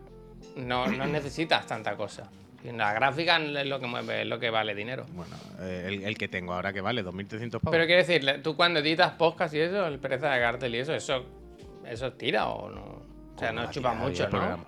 [0.57, 2.29] no, no necesitas tanta cosa.
[2.65, 5.07] La gráfica es lo que mueve, es lo que vale dinero.
[5.13, 7.71] Bueno, eh, el, el que tengo ahora que vale 2.300 pavos.
[7.71, 10.93] Pero quiero decir, tú cuando editas podcast y eso, el pereza de cartel y eso,
[10.93, 11.25] eso,
[11.87, 12.81] eso tira o no.
[13.37, 14.31] O sea, no chupa mucho, ¿no?
[14.31, 14.65] programa.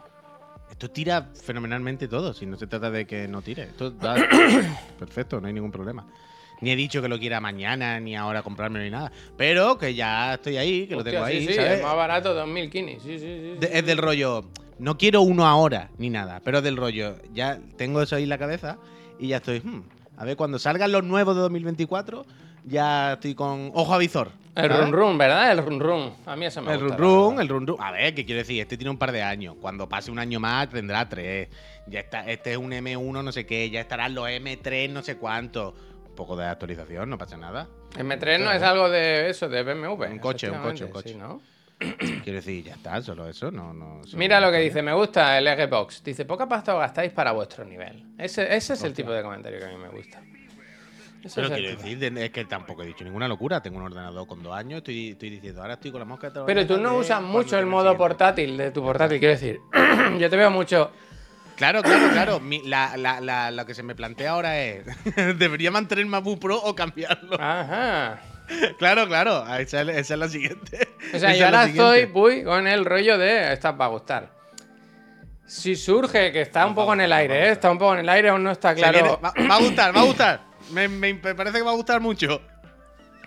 [0.70, 3.64] Esto tira fenomenalmente todo, si no se trata de que no tire.
[3.64, 4.14] Esto da
[5.00, 6.06] perfecto, no hay ningún problema.
[6.60, 9.12] Ni he dicho que lo quiera mañana, ni ahora comprarme ni nada.
[9.36, 11.72] Pero que ya estoy ahí, que lo tengo ahí, sí, sí, ¿sabes?
[11.72, 13.02] es más barato 2000 kinis.
[13.02, 13.66] Sí, sí, sí.
[13.70, 14.44] Es del rollo,
[14.78, 18.38] no quiero uno ahora, ni nada, pero del rollo, ya tengo eso ahí en la
[18.38, 18.78] cabeza
[19.18, 19.82] y ya estoy, hmm,
[20.16, 22.24] a ver, cuando salgan los nuevos de 2024,
[22.64, 24.30] ya estoy con ojo a visor.
[24.56, 25.52] El run run, ¿verdad?
[25.52, 26.12] El run run.
[26.24, 26.96] A mí eso me El gusta.
[26.96, 27.76] run run, el run run.
[27.78, 28.58] A ver, ¿qué quiero decir?
[28.58, 29.54] Este tiene un par de años.
[29.60, 31.50] Cuando pase un año más tendrá tres.
[31.86, 35.18] Ya está, este es un M1 no sé qué, ya estarán los M3 no sé
[35.18, 35.74] cuánto.
[36.16, 37.68] Poco de actualización, no pasa nada.
[37.96, 40.04] M3 no es algo de eso, de BMW.
[40.06, 41.10] Un coche, un coche, un coche.
[41.10, 41.40] sí, ¿no?
[41.78, 44.02] Quiero decir, ya está, solo eso, no, no.
[44.04, 46.02] solo Mira lo que dice, me gusta el Xbox.
[46.02, 48.02] Dice, poca pasta os gastáis para vuestro nivel.
[48.18, 50.22] Ese, ese es el tipo de comentario que a mí me gusta.
[51.34, 53.60] Pero quiero decir, de- es que tampoco he dicho ninguna locura.
[53.60, 56.30] Tengo un ordenador con dos años, estoy, estoy diciendo, ahora estoy con la mosca.
[56.30, 59.60] de Pero tú no usas mucho el modo portátil de tu portátil, quiero decir.
[60.18, 60.90] Yo te veo mucho.
[61.56, 62.40] Claro, claro, claro.
[62.40, 64.84] Mi- la, la, la- lo que se me plantea ahora es,
[65.38, 67.36] ¿debería mantener MacBook Pro o cambiarlo?
[67.40, 68.20] Ajá.
[68.78, 69.44] Claro, claro.
[69.56, 70.88] Esa es, esa es la siguiente.
[71.14, 74.30] O sea, Esa yo ahora estoy con el rollo de esta va a gustar.
[75.46, 77.50] Si surge que está un poco en el aire, ¿eh?
[77.52, 79.20] está un poco en el aire, aún no está claro.
[79.24, 80.40] va, va a gustar, va a gustar.
[80.72, 82.40] Me, me- me parece que va a gustar mucho.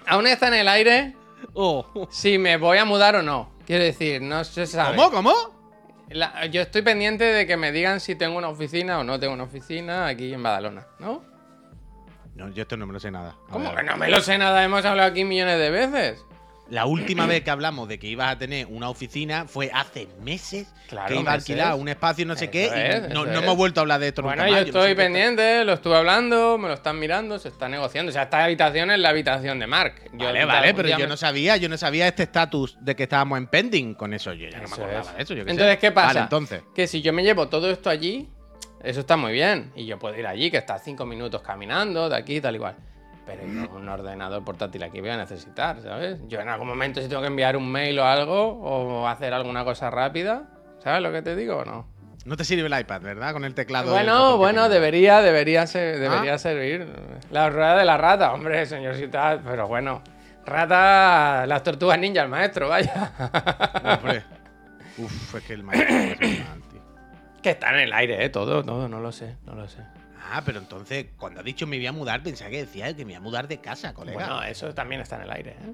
[0.06, 1.16] Aún está en el aire
[1.54, 2.08] Oh.
[2.12, 3.52] si me voy a mudar o no.
[3.66, 4.98] Quiero decir, no se sabe.
[4.98, 5.12] ¿Cómo?
[5.12, 5.59] ¿Cómo?
[6.10, 9.34] La- yo estoy pendiente de que me digan si tengo una oficina o no tengo
[9.34, 11.24] una oficina aquí en Badalona, ¿no?
[12.36, 13.36] No, yo esto no me lo sé nada.
[13.48, 13.80] A ¿Cómo ver.
[13.80, 14.64] que no me lo sé nada?
[14.64, 16.26] Hemos hablado aquí millones de veces.
[16.70, 20.68] La última vez que hablamos de que ibas a tener una oficina fue hace meses
[20.88, 23.56] Claro, que iba a alquilar un espacio no sé Eso qué y no, no hemos
[23.58, 24.66] vuelto a hablar de esto Bueno, nunca yo más.
[24.68, 28.10] estoy pendiente, lo estuve hablando, me lo están mirando, se está negociando.
[28.10, 29.96] O sea, esta habitación es la habitación de Mark.
[30.14, 33.04] Yo Vale, vale, pero yo me- no sabía, yo no sabía este estatus de que
[33.04, 34.34] estábamos en pending con eso.
[34.34, 35.16] Yo ya no me acordaba es.
[35.18, 35.34] de eso.
[35.34, 35.52] Yo qué sé.
[35.52, 36.08] Entonces, ¿qué pasa?
[36.08, 36.62] Vale, entonces.
[36.76, 38.30] Que si yo me llevo todo esto allí,
[38.84, 39.72] eso está muy bien.
[39.76, 42.76] Y yo puedo ir allí, que está cinco minutos caminando, de aquí, tal igual.
[43.30, 43.44] Pero
[43.76, 46.20] un ordenador portátil aquí voy a necesitar, ¿sabes?
[46.28, 49.64] Yo en algún momento si tengo que enviar un mail o algo, o hacer alguna
[49.64, 50.46] cosa rápida,
[50.80, 51.88] ¿sabes lo que te digo o no?
[52.26, 53.32] No te sirve el iPad, ¿verdad?
[53.34, 53.92] Con el teclado.
[53.92, 56.38] Bueno, bueno, debería, debería, ser, debería Ah.
[56.40, 56.88] servir.
[57.32, 60.02] La rueda de la rata, hombre, señorita, pero bueno.
[60.46, 63.12] Rata, las tortugas ninja, el maestro, vaya.
[64.00, 64.24] Hombre.
[64.98, 66.82] Uf, es que el maestro es mal, tío.
[67.44, 68.30] que está en el aire, ¿eh?
[68.30, 69.84] Todo, todo, no lo sé, no lo sé.
[70.32, 73.14] Ah, pero entonces, cuando ha dicho me voy a mudar, pensaba que decía que me
[73.14, 74.18] iba a mudar de casa, colega.
[74.18, 75.74] Bueno, eso también está en el aire, ¿eh?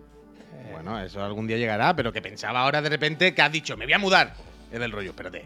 [0.72, 3.86] Bueno, eso algún día llegará, pero que pensaba ahora de repente que has dicho, me
[3.86, 4.34] voy a mudar.
[4.72, 5.46] Es del rollo, espérate.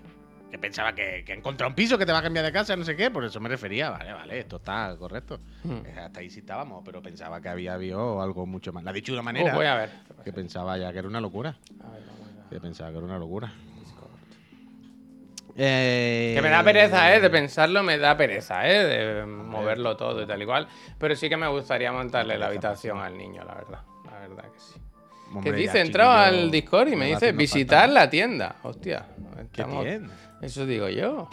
[0.51, 2.83] Que pensaba que, que encontrado un piso que te va a cambiar de casa, no
[2.83, 3.89] sé qué, por eso me refería.
[3.91, 5.39] Vale, vale, esto está correcto.
[5.63, 5.85] Hmm.
[5.85, 8.83] Eh, Hasta ahí sí estábamos, pero pensaba que había habido algo mucho más.
[8.83, 9.89] La ha dicho de una Uh, manera voy a ver.
[10.23, 11.49] que pensaba ya que era una locura.
[11.83, 12.49] A ver, vamos a ver.
[12.49, 13.51] Que pensaba que era una locura.
[15.61, 17.19] Eh, Que me da pereza, ¿eh?
[17.19, 18.85] De pensarlo me da pereza, ¿eh?
[18.85, 20.67] De moverlo todo y tal y cual.
[20.97, 23.79] Pero sí que me gustaría montarle la habitación al niño, la verdad.
[24.05, 24.79] La verdad que sí.
[25.33, 27.93] Hombre, que dice, chiquillo, al Discord y me dice visitar falta.
[27.93, 28.55] la tienda.
[28.63, 29.05] Hostia.
[29.51, 30.07] ¿Qué estamos- tiene?
[30.41, 31.29] Eso digo yo.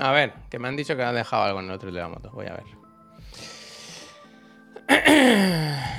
[0.00, 2.08] A ver, que me han dicho que han dejado algo en el otro de la
[2.08, 2.30] moto.
[2.32, 2.64] Voy a ver.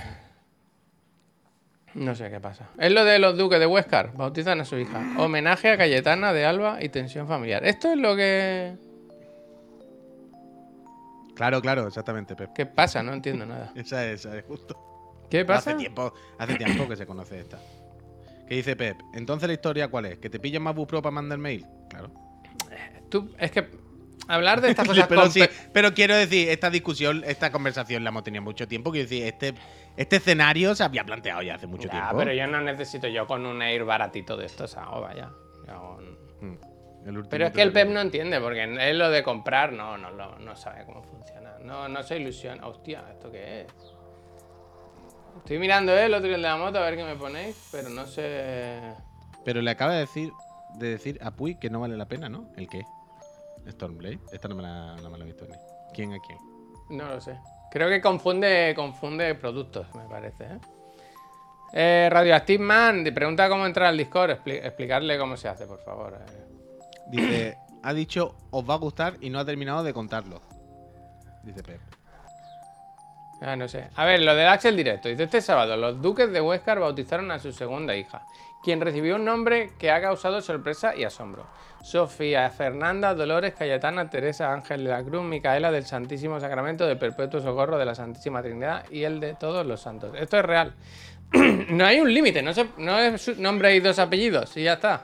[1.96, 2.70] No sé qué pasa.
[2.80, 4.14] Es lo de los duques de Huescar.
[4.16, 5.14] Bautizan a su hija.
[5.18, 7.64] Homenaje a Cayetana de Alba y tensión familiar.
[7.66, 8.76] Esto es lo que.
[11.36, 12.52] Claro, claro, exactamente, Pep.
[12.54, 13.02] ¿Qué pasa?
[13.02, 13.72] No entiendo nada.
[13.76, 14.78] Esa es, esa es justo.
[15.30, 15.72] ¿Qué pasa?
[15.72, 17.60] Hace tiempo, hace tiempo que se conoce esta.
[18.48, 18.98] ¿Qué dice Pep?
[19.16, 20.18] Entonces la historia cuál es?
[20.20, 21.66] ¿Que te pillen más Pro para mandar mail?
[21.90, 22.12] Claro.
[23.10, 23.68] Tú, es que
[24.28, 28.04] hablar de estas cosas pero, con sí, pe- pero quiero decir, esta discusión, esta conversación
[28.04, 28.92] la hemos tenido mucho tiempo.
[28.92, 29.56] Quiero decir, este,
[29.98, 32.18] este escenario se había planteado ya hace mucho Ya, tiempo.
[32.18, 35.30] pero yo no necesito yo con un Air baratito de estos hago, vaya.
[36.42, 36.56] Mm,
[37.30, 37.72] Pero es que el.
[37.72, 41.58] Pep no entiende, porque él lo de comprar no, no, lo- no sabe cómo funciona.
[41.60, 42.66] No, no se ilusiona.
[42.68, 43.68] Hostia, ¿esto qué es?
[45.38, 48.06] Estoy mirando eh, el otro de la moto a ver qué me ponéis, pero no
[48.06, 48.80] sé.
[49.44, 50.32] Pero le acaba de decir,
[50.76, 52.48] de decir a Puy que no vale la pena, ¿no?
[52.56, 52.84] ¿El qué?
[53.70, 54.20] Stormblade.
[54.32, 55.56] Esta no me la, no me la he visto ni.
[55.94, 56.38] ¿Quién a quién?
[56.90, 57.38] No lo sé.
[57.74, 60.44] Creo que confunde, confunde productos, me parece.
[60.44, 60.60] ¿eh?
[61.74, 64.30] Eh, Radioactive Man pregunta cómo entrar al Discord.
[64.30, 66.14] Expli- explicarle cómo se hace, por favor.
[66.14, 66.46] eh.
[67.10, 70.44] Dice, ha dicho os va a gustar y no ha terminado de contarlo.
[71.42, 71.82] Dice Pep.
[73.42, 73.88] Ah, no sé.
[73.96, 75.10] A ver, lo del Axel Directo.
[75.10, 78.24] Dice, este sábado los duques de Huescar bautizaron a su segunda hija,
[78.64, 81.46] quien recibió un nombre que ha causado sorpresa y asombro.
[81.84, 87.42] Sofía, Fernanda, Dolores, Cayetana, Teresa, Ángel de la Cruz, Micaela del Santísimo Sacramento, del Perpetuo
[87.42, 90.16] Socorro de la Santísima Trinidad y el de todos los santos.
[90.18, 90.74] Esto es real.
[91.70, 95.04] no hay un límite, no, no es nombre y dos apellidos y ya está.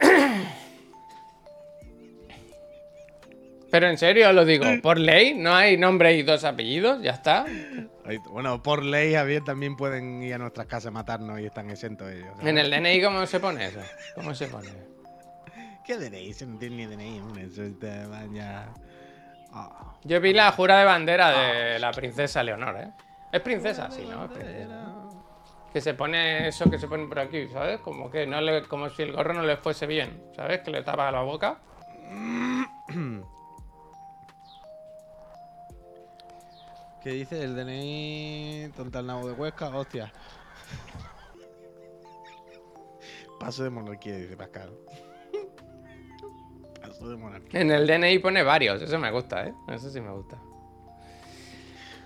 [3.70, 7.46] Pero en serio lo digo, por ley no hay nombre y dos apellidos, ya está.
[8.30, 9.14] Bueno, por ley,
[9.44, 12.28] también pueden ir a nuestras casas a matarnos y están exentos ellos.
[12.36, 12.46] ¿sabes?
[12.46, 13.80] En el DNI, ¿cómo se pone eso?
[14.16, 14.70] ¿Cómo se pone?
[15.84, 16.32] ¿Qué DNI?
[16.32, 17.44] Se no tiene ni DNI, hombre.
[17.44, 18.66] Eso te vaya.
[19.52, 19.94] Ah.
[20.04, 22.90] Yo vi la jura de bandera de la princesa Leonor, ¿eh?
[23.32, 24.24] Es princesa, sí, ¿no?
[24.24, 24.94] Es princesa.
[25.72, 27.78] Que se pone eso que se pone por aquí, ¿sabes?
[27.80, 30.60] Como que no le, como si el gorro no le fuese bien, ¿sabes?
[30.62, 31.58] Que le tapa la boca.
[37.02, 38.72] ¿Qué dice el DNI?
[38.76, 40.12] Tontal nabo de Huesca, hostia.
[43.38, 44.70] Paso de monarquía, dice Pascal.
[46.80, 47.60] Paso de monarquía.
[47.60, 49.54] En el DNI pone varios, eso me gusta, ¿eh?
[49.68, 50.38] Eso sí me gusta.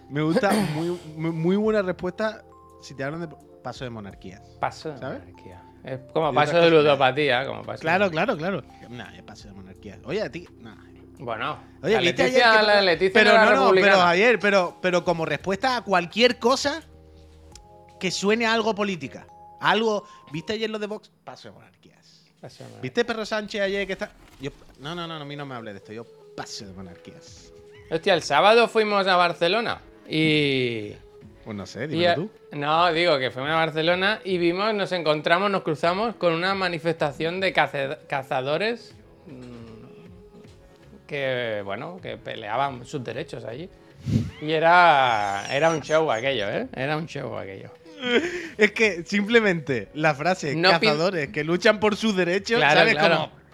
[0.09, 2.45] Me gusta, muy, muy, buena respuesta
[2.83, 3.29] si te hablan de
[3.63, 4.43] paso de monarquías.
[4.61, 5.21] Paso de ¿Sabes?
[5.25, 5.63] monarquía.
[5.83, 8.63] Es como paso de ludopatía, como paso de- Claro, claro, claro.
[8.91, 9.99] Nah, es paso de monarquía.
[10.05, 10.47] Oye, a ti.
[10.61, 10.77] Nah.
[11.19, 13.81] Bueno, Oye, la ¿viste Leticia, ayer que- la de Leticia pero no, era no, no,
[13.81, 13.97] pero.
[13.99, 16.83] Javier, pero, pero como respuesta a cualquier cosa
[18.01, 19.27] que suene a algo política.
[19.61, 20.07] Algo.
[20.33, 21.11] ¿Viste ayer lo de Vox?
[21.25, 22.25] Paso de monarquías.
[22.41, 22.83] Paso de monarquía.
[22.83, 24.11] ¿Viste Perro Sánchez ayer que está.?
[24.41, 24.51] Yo,
[24.81, 25.93] no, no, no, a mí no me hable de esto.
[25.93, 26.05] Yo
[26.37, 27.53] paso de monarquías.
[27.91, 30.93] Hostia, el sábado fuimos a Barcelona y...
[31.45, 32.31] Pues no sé, y dímelo a- tú.
[32.53, 37.39] No, digo que fuimos a Barcelona y vimos, nos encontramos, nos cruzamos con una manifestación
[37.41, 38.95] de caza- cazadores
[39.27, 39.64] mm,
[41.07, 43.69] que, bueno, que peleaban sus derechos allí.
[44.43, 46.67] Y era, era un show aquello, ¿eh?
[46.75, 47.71] Era un show aquello.
[48.59, 52.95] Es que simplemente la frase No cazadores que luchan por sus derechos, Claro, ¿sabes?
[52.95, 53.17] claro.
[53.17, 53.45] Como.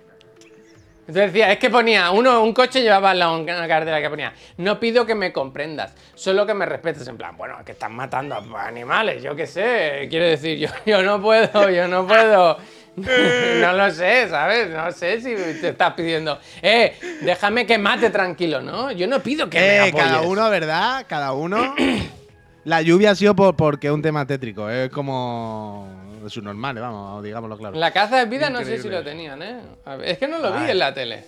[1.10, 4.78] Entonces decía, es que ponía, uno, un coche llevaba lado una cartera que ponía, no
[4.78, 7.06] pido que me comprendas, solo que me respetes.
[7.08, 10.06] En plan, bueno, que están matando a animales, yo qué sé.
[10.08, 12.58] Quiero decir, yo, yo no puedo, yo no puedo.
[13.60, 14.70] no lo sé, ¿sabes?
[14.70, 18.90] No sé si te estás pidiendo, eh, déjame que mate tranquilo, ¿no?
[18.92, 20.06] Yo no pido que me Eh, apoyes.
[20.06, 21.06] cada uno, ¿verdad?
[21.08, 21.74] Cada uno.
[22.64, 24.68] La lluvia ha sido por, porque es un tema tétrico.
[24.68, 25.88] Es como.
[26.26, 27.78] Es un normal, vamos, digámoslo claro.
[27.78, 29.60] La caza de vida no sé si lo tenían, ¿eh?
[30.04, 31.24] Es que no lo vi en la tele.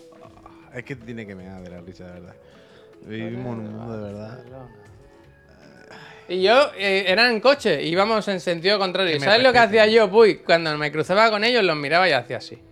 [0.74, 2.34] Es que tiene que me de la risa, de verdad.
[3.06, 4.38] Vivimos en un mundo de verdad.
[6.28, 9.18] Y yo, eh, era en coche, íbamos en sentido contrario.
[9.20, 10.36] ¿Sabes lo que hacía yo, Puy?
[10.38, 12.62] Cuando me cruzaba con ellos, los miraba y hacía así.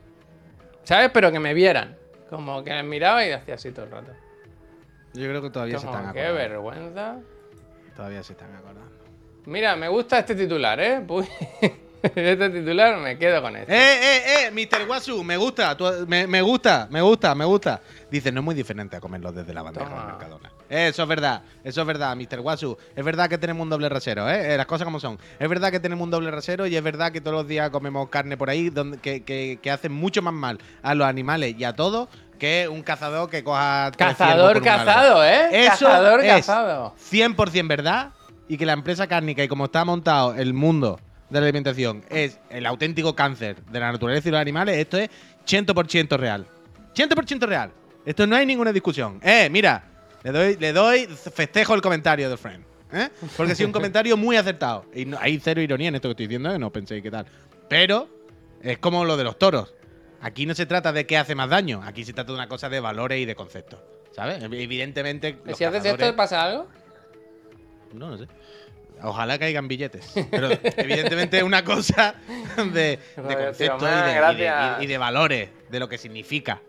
[0.84, 1.10] ¿Sabes?
[1.12, 1.96] Pero que me vieran.
[2.28, 4.12] Como que me miraba y hacía así todo el rato.
[5.14, 6.34] Yo creo que todavía se están qué acordando.
[6.38, 7.16] vergüenza.
[7.96, 8.90] Todavía se están acordando.
[9.46, 11.00] Mira, me gusta este titular, ¿eh?
[11.06, 11.26] Puy.
[12.02, 13.74] este titular me quedo con este.
[13.74, 14.50] ¡Eh, eh, eh!
[14.52, 14.88] Mr.
[14.88, 17.80] Wasu, me gusta, tú- me, me gusta, me gusta, me gusta.
[18.10, 20.52] Dice, no es muy diferente a comerlos desde la bandeja del Mercadona.
[20.70, 22.38] Eso es verdad, eso es verdad, Mr.
[22.40, 22.78] Wasu.
[22.94, 24.54] Es verdad que tenemos un doble rasero, ¿eh?
[24.54, 25.18] Eh, Las cosas como son.
[25.40, 28.08] Es verdad que tenemos un doble rasero y es verdad que todos los días comemos
[28.08, 31.64] carne por ahí donde, que, que, que hace mucho más mal a los animales y
[31.64, 32.08] a todos
[32.38, 33.90] que un cazador que coja.
[33.96, 35.48] Cazador cazado, ¿eh?
[35.66, 36.94] Eso Cazador es cazado.
[37.10, 38.10] 100% verdad
[38.48, 42.38] y que la empresa cárnica y como está montado el mundo de la alimentación es
[42.48, 45.10] el auténtico cáncer de la naturaleza y los animales, esto es
[45.46, 46.46] 100% real.
[46.94, 47.72] 100% real.
[48.04, 49.20] Esto no hay ninguna discusión.
[49.22, 49.84] Eh, mira,
[50.22, 52.64] le doy, le doy festejo el comentario de Friend.
[52.92, 53.08] ¿eh?
[53.36, 54.84] Porque ha sido un comentario muy acertado.
[54.94, 56.58] Y no- hay cero ironía en esto que estoy diciendo, ¿eh?
[56.58, 57.26] no penséis que tal.
[57.68, 58.08] Pero
[58.62, 59.74] es como lo de los toros.
[60.22, 62.68] Aquí no se trata de qué hace más daño, aquí se trata de una cosa
[62.68, 63.80] de valores y de conceptos.
[64.12, 64.42] ¿Sabes?
[64.42, 65.38] Evidentemente.
[65.44, 66.66] los Si haces esto, cazadores- ¿pasa algo?
[67.94, 68.26] No, no sé.
[69.02, 70.12] Ojalá caigan billetes.
[70.30, 72.16] Pero evidentemente es una cosa
[72.56, 74.14] de, de conceptos tío, y, man, de, y de-
[74.44, 74.82] gracias.
[74.82, 76.60] y de valores, de lo que significa.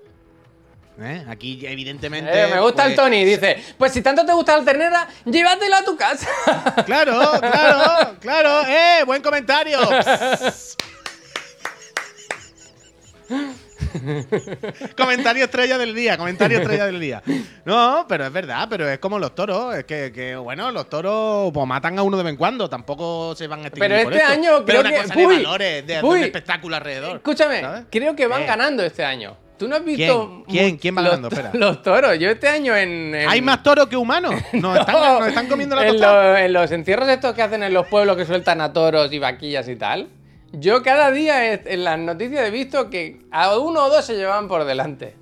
[0.99, 1.25] ¿Eh?
[1.29, 2.29] Aquí, evidentemente.
[2.31, 5.79] Eh, me gusta el pues, Tony, dice, pues si tanto te gusta la ternera, llévatela
[5.79, 6.27] a tu casa.
[6.85, 8.61] Claro, claro, claro.
[8.67, 9.03] ¡Eh!
[9.05, 9.79] ¡Buen comentario!
[14.95, 17.21] comentario estrella del día, comentario estrella del día.
[17.65, 19.75] No, pero es verdad, pero es como los toros.
[19.75, 22.69] Es que, que, bueno, los toros pues, matan a uno de vez en cuando.
[22.69, 24.31] Tampoco se van a Pero por este esto.
[24.31, 27.17] año pero creo una que- cosa Puy, de valores, de Puy, un espectáculo alrededor.
[27.17, 27.83] Escúchame, ¿sabes?
[27.89, 28.45] creo que van Eh.
[28.45, 29.37] ganando este año.
[29.61, 30.65] ¿Tú no has visto ¿Quién?
[30.65, 30.77] ¿Quién?
[30.77, 31.27] ¿Quién va los ganando?
[31.27, 31.51] Espera.
[31.53, 32.17] Los toros.
[32.17, 33.13] Yo este año en.
[33.13, 34.33] en- Hay más toros que humanos.
[34.53, 36.31] Nos están, No, nos están comiendo la en, tostada.
[36.31, 39.19] los- en los encierros estos que hacen en los pueblos que sueltan a toros y
[39.19, 40.07] vaquillas y tal.
[40.51, 44.15] Yo cada día es- en las noticias he visto que a uno o dos se
[44.15, 45.15] llevaban por delante.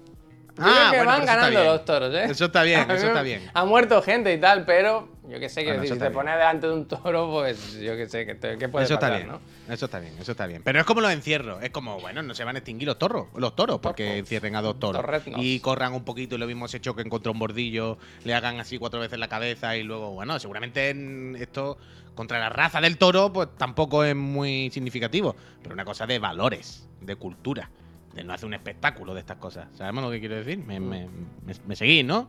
[0.57, 1.71] Yo Ah, creo que bueno, van pero eso está ganando bien.
[1.73, 2.23] los toros, ¿eh?
[2.31, 3.51] Eso está bien, A mí eso me- está bien.
[3.53, 6.13] Ha muerto gente y tal, pero yo que sé, que Bueno, si está bien.
[6.13, 9.09] pone delante de un toro, pues yo que sé, que, te- que puede Eso está
[9.09, 9.41] bien, ¿no?
[9.73, 10.61] eso está bien, eso está bien.
[10.63, 13.27] Pero es como los encierros, es como, bueno, no se van a extinguir los toros,
[13.35, 15.01] los toros, porque encierren a dos toros.
[15.01, 15.39] Torretnos.
[15.43, 18.77] Y corran un poquito y lo mismo se choquen contra un bordillo, le hagan así
[18.77, 21.77] cuatro veces la cabeza y luego, bueno, seguramente en esto
[22.15, 25.35] contra la raza del toro, pues tampoco es muy significativo.
[25.61, 27.69] Pero una cosa de valores, de cultura,
[28.13, 29.67] de no hacer un espectáculo de estas cosas.
[29.77, 30.57] ¿Sabemos lo que quiero decir?
[30.57, 32.27] Me, me, me- me seguís, ¿no?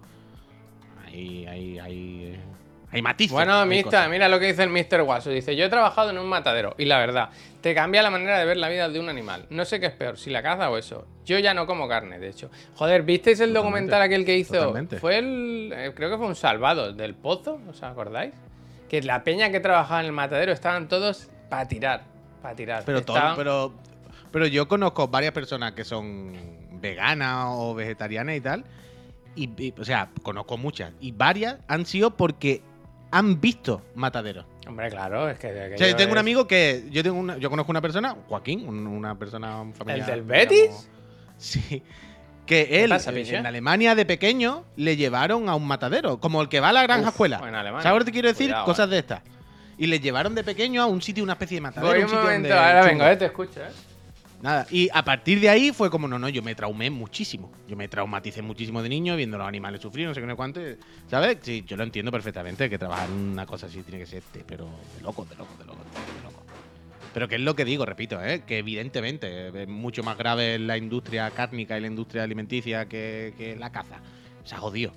[1.06, 2.40] Hay, hay, hay, eh,
[2.92, 3.32] hay matices.
[3.32, 5.02] Bueno, hay Mister, mira lo que dice el Mr.
[5.02, 5.30] Wasu.
[5.30, 7.30] Dice, yo he trabajado en un matadero y la verdad,
[7.60, 9.46] te cambia la manera de ver la vida de un animal.
[9.50, 11.06] No sé qué es peor, si la caza o eso.
[11.24, 12.50] Yo ya no como carne, de hecho.
[12.74, 13.58] Joder, ¿visteis el Totalmente,
[13.90, 14.54] documental aquel que hizo?
[14.54, 14.98] totalmente.
[14.98, 15.72] Fue el...
[15.74, 18.32] eh, creo que fue un salvado del pozo, ¿os acordáis?
[18.88, 22.02] Que la peña que trabajaba en el matadero estaban todos para tirar,
[22.42, 22.82] para tirar.
[22.84, 23.72] Pero, todo, Estaban- pero,
[24.32, 26.32] pero yo conozco varias personas que son
[26.80, 28.64] veganas o vegetarianas y tal.
[29.36, 30.90] Y, y- o sea, conozco muchas.
[31.00, 32.62] Y varias han sido porque
[33.10, 34.46] han visto mataderos.
[34.68, 35.48] Hombre, claro, es que...
[35.74, 36.84] O sea, yo tengo un amigo que.
[36.90, 40.06] Yo tengo una, yo conozco una persona, Joaquín, un- una persona familiar.
[40.06, 40.90] del digamos, Betis?
[41.38, 41.82] Sí.
[42.46, 46.18] Que él, pasa, en- Alemania de pequeño, le llevaron a un matadero.
[46.20, 47.38] Como el que va a la granja Uf, escuela.
[47.82, 48.48] ¿Sabes lo que te quiero decir?
[48.48, 48.90] Cuidado, Cosas eh.
[48.92, 49.22] de estas.
[49.78, 51.88] Y le llevaron de pequeño a un sitio, una especie de matadero.
[51.92, 53.68] Voy un un sitio momento, donde- ahora vengo, eh, te escucho, eh.
[54.42, 57.52] Nada, y a partir de ahí fue como, no, no, yo me traumé muchísimo.
[57.68, 60.36] Yo me traumaticé muchísimo de niño viendo los animales sufrir, no sé qué, no sé
[60.36, 60.60] cuánto.
[61.08, 61.38] ¿Sabes?
[61.42, 64.42] Sí, yo lo entiendo perfectamente que trabajar en una cosa así tiene que ser, de-
[64.44, 66.42] pero de loco, de loco, de loco, de loco, de loco.
[67.12, 68.42] Pero que es lo que digo, repito, ¿eh?
[68.46, 73.56] que evidentemente es mucho más grave la industria cárnica y la industria alimenticia que, que
[73.56, 73.98] la caza.
[74.44, 74.92] Se ha jodido,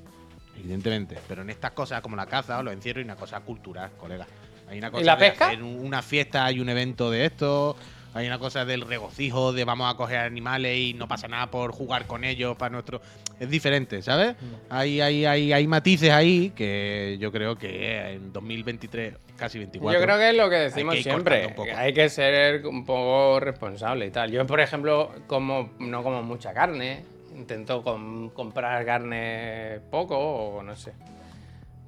[0.55, 1.17] evidentemente.
[1.27, 4.27] Pero en estas cosas como la caza o los encierros hay una cosa cultural, colega.
[4.69, 5.51] Hay una cosa la de pesca?
[5.53, 7.75] un- una fiesta y un evento de esto.
[8.15, 11.71] Hay una cosa del regocijo, de vamos a coger animales y no pasa nada por
[11.71, 13.01] jugar con ellos para nuestro.
[13.39, 14.35] Es diferente, ¿sabes?
[14.69, 19.99] Hay, hay, hay, hay matices ahí que yo creo que en 2023, casi 24.
[19.99, 21.55] Yo creo que es lo que hay decimos que siempre.
[21.75, 24.31] hay que ser un poco responsable y tal.
[24.31, 27.05] Yo, por ejemplo, como no como mucha carne.
[27.35, 30.93] Intento com- comprar carne poco o no sé.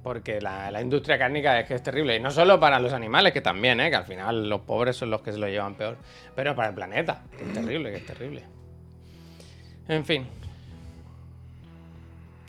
[0.06, 2.14] Porque la, la industria cárnica es que es terrible.
[2.14, 3.90] Y no solo para los animales, que también, ¿eh?
[3.90, 5.96] que al final los pobres son los que se lo llevan peor.
[6.32, 8.44] Pero para el planeta, que es terrible, que es terrible.
[9.88, 10.24] En fin.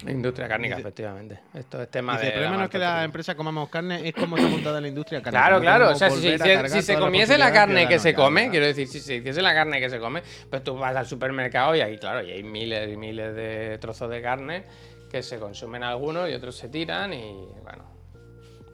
[0.05, 1.39] La industria cárnica, Dice- efectivamente.
[1.55, 2.27] Esto es tema Dice, de.
[2.27, 5.23] el problema no es que la empresa comamos carne, es como está montada la industria
[5.23, 5.41] cárnica.
[5.47, 5.89] Claro, claro.
[5.89, 9.15] O sea, si, se si comiese la carne que se come, quiero decir, si se
[9.15, 12.29] hiciese la carne que se come, pues tú vas al supermercado y ahí, claro, y
[12.29, 14.63] hay miles y miles de trozos de carne
[15.09, 17.85] que se consumen algunos y otros se tiran y bueno.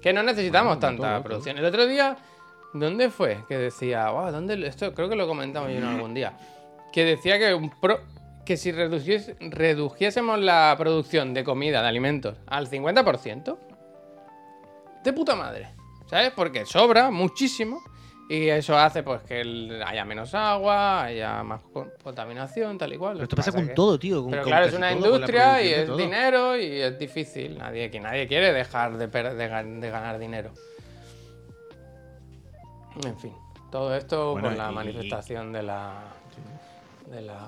[0.02, 1.58] Que no necesitamos Bueno, tanta todo, producción.
[1.58, 2.18] El otro día,
[2.74, 3.44] ¿dónde fue?
[3.48, 4.68] Que decía, wow, ¿dónde?
[4.68, 6.38] Esto creo que lo comentamos yo en algún día.
[6.92, 8.02] Que decía que un pro-
[8.46, 13.58] que si reducies- redujésemos la producción de comida, de alimentos, al 50%,
[15.04, 15.70] de puta madre.
[16.10, 16.32] ¿Sabes?
[16.36, 17.82] Porque sobra muchísimo.
[18.30, 22.98] Y eso hace pues que el- haya menos agua, haya más co- contaminación, tal y
[22.98, 23.14] cual.
[23.16, 24.22] Pero esto pasa con que- todo, tío.
[24.22, 27.58] con- Pero con claro, es una todo, industria y es dinero y es difícil.
[27.58, 30.52] Nadie, que nadie quiere dejar de, per- de gan- de ganar dinero.
[33.06, 33.34] En fin,
[33.72, 35.94] todo esto Bueno, con la y- manifestación de la,
[37.10, 37.48] de la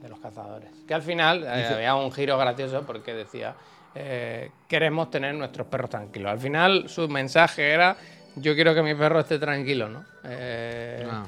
[0.00, 0.68] de los cazadores.
[0.86, 3.54] Que al final eh, había un giro gracioso porque decía
[3.94, 6.32] eh, queremos tener nuestros perros tranquilos.
[6.32, 7.96] Al final su mensaje era
[8.36, 10.04] yo quiero que mi perro esté tranquilo, ¿no?
[10.24, 11.24] Eh, Ah.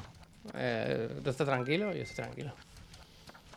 [0.53, 1.93] eh, ¿Tú estás tranquilo?
[1.93, 2.53] Yo estoy tranquilo.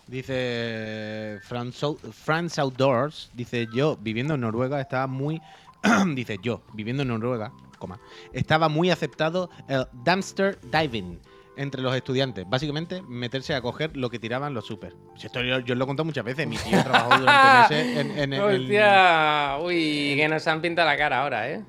[0.06, 5.40] Dice France, France Outdoors, dice yo viviendo en Noruega estaba muy,
[6.14, 8.00] dice yo viviendo en Noruega, coma,
[8.32, 11.20] estaba muy aceptado el dumpster diving.
[11.58, 12.48] entre los estudiantes.
[12.48, 14.94] Básicamente, meterse a coger lo que tiraban los super.
[15.16, 16.46] Si esto yo, yo lo he contado muchas veces.
[16.46, 20.86] Mi tío trabajó durante meses en, en- en el- Hostia, uy, que nos han pintado
[20.88, 21.64] la cara ahora, ¿eh?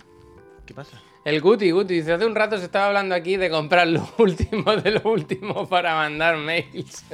[0.68, 1.02] ¿Qué pasa?
[1.30, 4.76] El Guti, Guti, dice, hace un rato se estaba hablando aquí de comprar lo último
[4.78, 7.06] de lo último para mandar mails.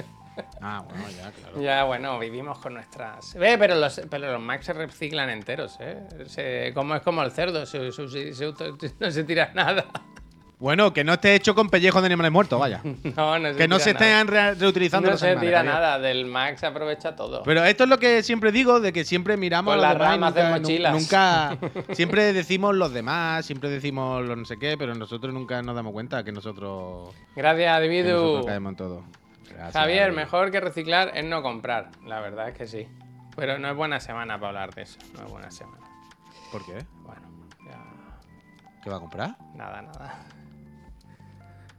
[0.61, 1.61] Ah, bueno, ya, claro.
[1.61, 3.33] ya, bueno, vivimos con nuestras...
[3.35, 5.99] Ve, pero los, pero los Macs se reciclan enteros, ¿eh?
[6.27, 9.85] Se- como es como el cerdo, se- se- no se tira nada.
[10.57, 12.81] Bueno, que no esté hecho con pellejo de animales muertos, vaya.
[13.15, 15.57] No, no se que no tira se estén re- reutilizando No los se animales, tira
[15.59, 15.73] Javier.
[15.75, 17.43] nada, del Mac se aprovecha todo.
[17.43, 20.09] Pero esto es lo que siempre digo, de que siempre miramos Con a los las
[20.11, 20.93] demás ramas de nunca, nu- mochilas.
[20.93, 21.57] nunca-
[21.93, 25.91] siempre decimos los demás, siempre decimos los no sé qué, pero nosotros nunca nos damos
[25.91, 28.45] cuenta que nosotros, Gracias, que nosotros Dividu.
[28.45, 29.03] caemos en todo.
[29.49, 30.13] Gracias, Javier, Javier.
[30.13, 31.91] mejor que reciclar es no comprar.
[32.05, 32.87] La verdad es que sí.
[33.35, 34.97] Pero no es buena semana para hablar de eso.
[35.17, 35.85] No es buena semana.
[36.51, 36.85] ¿Por qué?
[37.03, 37.21] Bueno,
[37.65, 38.79] ya.
[38.83, 39.35] ¿Qué va a comprar?
[39.55, 40.13] Nada, nada.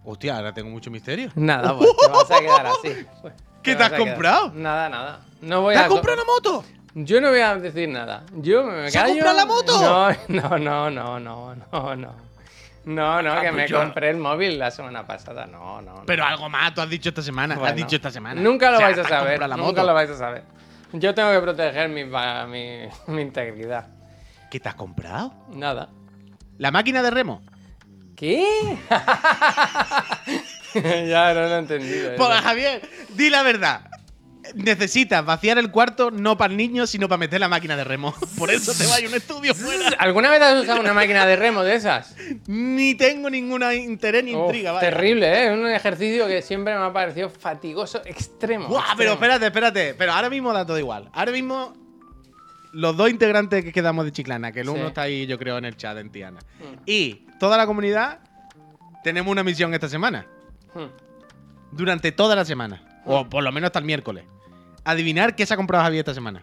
[0.06, 1.30] Hostia, ahora tengo mucho misterio.
[1.34, 3.06] Nada, pues te vas a quedar así.
[3.20, 4.52] Pues, ¿Qué te has comprado?
[4.54, 5.20] Nada, nada.
[5.42, 6.64] No voy ¿Te a has co- comprado una moto?
[6.94, 8.22] Yo no voy a decir nada.
[8.36, 9.72] Yo me ¿Se ha comprado la moto?
[10.28, 12.26] No, no, no, no, no, no, no.
[12.86, 15.44] No, Ah, que pues me compré el móvil la semana pasada.
[15.46, 15.92] No, no.
[15.96, 16.02] no.
[16.06, 17.56] Pero algo más, tú has dicho esta semana.
[17.56, 18.40] Bueno, has dicho esta semana.
[18.40, 19.40] Nunca lo O sea, vais a saber.
[19.58, 20.44] Nunca lo vais a saber.
[20.92, 22.04] Yo tengo que proteger mi,
[23.12, 23.88] mi integridad.
[24.52, 25.32] ¿Qué te has comprado?
[25.52, 25.88] Nada.
[26.58, 27.42] ¿La máquina de remo?
[28.16, 28.78] ¿Qué?
[30.74, 32.16] ya no lo he entendido.
[32.16, 33.82] Pues Javier, di la verdad.
[34.54, 38.14] Necesitas vaciar el cuarto no para el niño, sino para meter la máquina de remo.
[38.38, 39.88] Por eso te vaya a un estudio fuera.
[39.98, 42.14] ¿Alguna vez has usado una máquina de remo de esas?
[42.46, 44.88] Ni tengo ningún interés ni intriga, vaya.
[44.88, 45.46] terrible, ¿eh?
[45.46, 48.68] Es un ejercicio que siempre me ha parecido fatigoso, extremo.
[48.68, 49.94] Buah, pero espérate, espérate.
[49.94, 51.10] Pero ahora mismo da todo igual.
[51.12, 51.74] Ahora mismo,
[52.76, 54.86] los dos integrantes que quedamos de Chiclana, que el uno Sí.
[54.88, 56.40] está ahí, yo creo, en el chat en Tiana.
[56.60, 56.80] Mm.
[56.84, 58.20] Y toda la comunidad,
[59.02, 60.26] tenemos una misión esta semana.
[60.74, 60.86] Hmm.
[61.72, 62.82] Durante toda la semana.
[63.06, 64.24] O por lo menos hasta el miércoles.
[64.84, 66.42] Adivinar qué se ha comprado Javier esta semana.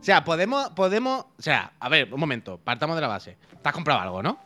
[0.00, 1.26] O sea, podemos, podemos.
[1.38, 3.36] O sea, a ver, un momento, partamos de la base.
[3.62, 4.38] Te has comprado algo, ¿no?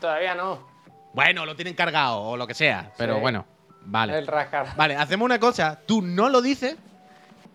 [0.00, 0.66] Todavía no.
[1.12, 2.92] Bueno, lo tienen cargado o lo que sea.
[2.96, 3.20] Pero Sí.
[3.20, 3.44] bueno,
[3.84, 4.18] vale.
[4.18, 4.74] El rascar.
[4.76, 5.80] Vale, hacemos una cosa.
[5.86, 6.76] Tú no lo dices,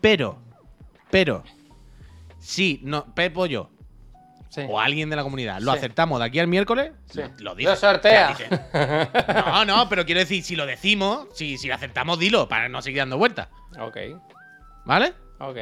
[0.02, 0.38] pero.
[1.10, 1.44] Pero.
[2.40, 3.70] Si no, Pepo yo
[4.50, 4.62] Sí.
[4.68, 5.78] o alguien de la comunidad lo Sí.
[5.78, 7.22] acertamos de aquí al miércoles, Sí.
[7.38, 8.36] lo, lo Lo sortea.
[9.46, 12.82] No, no, pero quiero decir, si lo decimos, si, si lo acertamos, dilo, para no
[12.82, 13.48] seguir dando vueltas.
[13.80, 13.98] ok,
[14.86, 15.14] ¿Vale?
[15.40, 15.58] ok.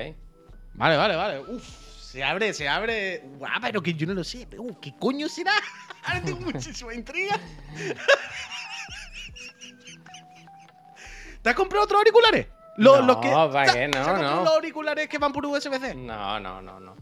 [0.75, 1.39] Vale, vale, vale.
[1.39, 1.67] Uf,
[1.99, 3.23] se abre, se abre.
[3.37, 4.47] Guau, pero que yo no lo sé.
[4.49, 5.51] Pero, uh, ¿Qué coño será?
[6.05, 7.37] Ahora tengo muchísima intriga.
[11.41, 12.47] ¿Te has comprado otros auriculares?
[12.77, 13.87] Los, No, los que, ¿para ¿te- qué?
[13.87, 14.43] No, no.
[14.43, 15.95] los auriculares que van por USB-C?
[15.95, 16.95] No, no, no, no.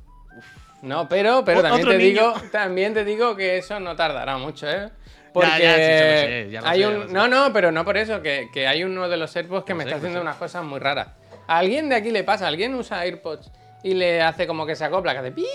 [0.81, 2.07] No, pero, pero también te niño.
[2.33, 4.89] digo, también te digo que eso no tardará mucho, ¿eh?
[5.33, 8.83] Porque lo lo hay un, lo no, no, pero no por eso, que, que hay
[8.83, 10.21] uno de los AirPods que Lo me sé, está lo haciendo sé.
[10.23, 11.09] unas cosas muy raras.
[11.47, 13.51] A alguien de aquí le pasa, alguien usa AirPods
[13.83, 15.45] y le hace como que se acopla, que hace pi.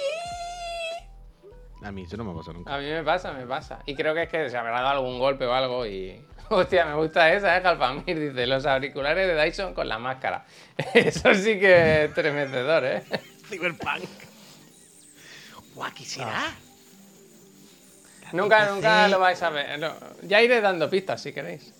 [1.83, 2.75] A mí eso no me pasa nunca.
[2.75, 3.79] A mí me pasa, me pasa.
[3.87, 6.21] Y creo que es que se habrá dado algún golpe o algo y.
[6.53, 7.62] Hostia, me gusta esa, ¿eh?
[7.62, 10.44] Jalpamir dice: los auriculares de Dyson con la máscara.
[10.94, 13.03] Eso sí que es estremecedor, ¿eh?
[13.48, 14.05] Cyberpunk.
[15.74, 16.53] Guau, ¿qué será?
[18.32, 19.78] Nunca, nunca lo vais a ver.
[19.78, 19.92] No,
[20.22, 21.72] Ya iré dando pistas si queréis.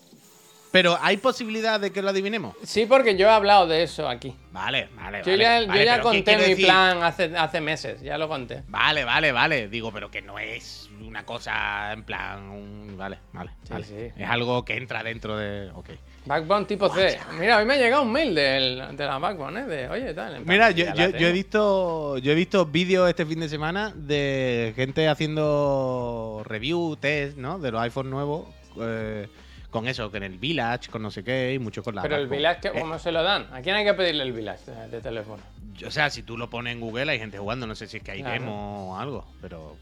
[0.73, 2.55] Pero hay posibilidad de que lo adivinemos.
[2.63, 4.35] Sí, porque yo he hablado de eso aquí.
[4.53, 5.43] Vale, vale, Yo vale.
[5.43, 6.67] ya, yo ya pero ¿qué conté mi decir?
[6.67, 8.63] plan hace, hace meses, ya lo conté.
[8.69, 9.69] Vale, vale, vale.
[9.69, 12.49] Digo, pero que no es una cosa en plan.
[12.51, 13.51] un- Vale, vale.
[13.65, 13.85] Sí, vale.
[13.85, 13.95] sí.
[14.17, 15.71] Es algo que entra dentro de.
[15.75, 15.89] Ok.
[16.27, 17.19] Backbone tipo C.
[17.39, 19.65] Mira, a mí me ha llegado un mail del- de la Backbone, ¿eh?
[19.65, 20.45] De, oye, tal.
[20.45, 24.73] Mira, yo, yo, yo he visto yo he visto vídeos este fin de semana de
[24.77, 27.59] gente haciendo review, test, ¿no?
[27.59, 28.47] De los iPhone nuevos.
[28.81, 29.29] eh,
[29.71, 32.27] con eso, con el Village, con no sé qué, y mucho con la Pero el.
[32.27, 33.47] Village, Eh, ¿cómo se lo dan?
[33.53, 35.43] ¿A quién hay que pedirle el Village de, de teléfono?
[35.87, 37.67] O sea, si tú lo pones en Google, hay gente jugando.
[37.67, 38.41] No sé si es que hay Claro.
[38.41, 39.77] demo o algo, pero.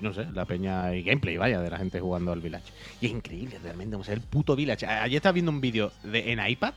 [0.00, 2.72] No sé, la peña y gameplay, vaya, de la gente jugando al Village.
[3.00, 3.96] Y es increíble, realmente.
[3.96, 4.86] O sea, el puto Village.
[4.86, 6.74] Ayer estaba viendo un vídeo de, en iPad.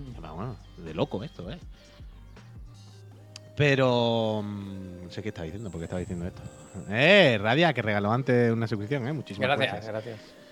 [0.00, 1.58] Y, Bueno, de loco esto, ¿eh?
[3.56, 4.42] Pero.
[4.44, 6.42] mm, No sé qué estaba diciendo, porque estaba diciendo esto.
[6.90, 9.12] Eh, Radia, que regaló antes una suscripción, ¿eh?
[9.12, 9.92] Muchísimas Gracias, gracias.
[9.92, 10.47] gracias.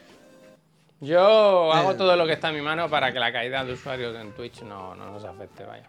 [1.01, 3.75] Yo hago Eh, todo lo que está en mi mano para que la caída de
[3.75, 5.89] usuarios en Twitch no, no nos afecte, vaya.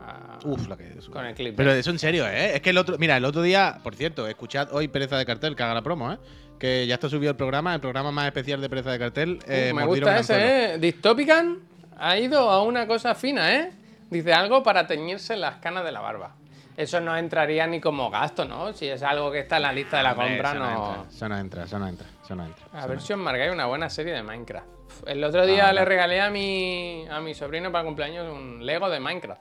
[0.00, 1.08] Ah, Uf, la que es.
[1.08, 1.54] Con el clip.
[1.56, 2.54] Pero eso en serio, ¿eh?
[2.54, 2.96] Es que el otro.
[2.98, 6.12] Mira, el otro día, por cierto, escuchad hoy Pereza de Cartel, que haga la promo,
[6.12, 6.18] ¿eh?
[6.58, 9.38] Que ya está subido el programa, el programa más especial de Pereza de Cartel.
[9.46, 10.42] Uh, eh, me gusta anzuelo.
[10.44, 10.78] ese, ¿eh?
[10.78, 11.58] Dystopican
[11.98, 13.72] ha ido a una cosa fina, ¿eh?
[14.10, 16.34] Dice algo para teñirse las canas de la barba.
[16.76, 18.72] eso no entraría ni como gasto, ¿no?
[18.72, 20.70] Si es algo que está en la lista de la compra, eso no.
[20.70, 22.66] entra, Eso no entra, eso no entra, eso no entra.
[22.72, 24.66] A ver si os marcáis una buena serie de Minecraft.
[25.06, 28.88] El otro día Ah, le regalé a mi, a mi sobrino para cumpleaños un Lego
[28.90, 29.40] de Minecraft.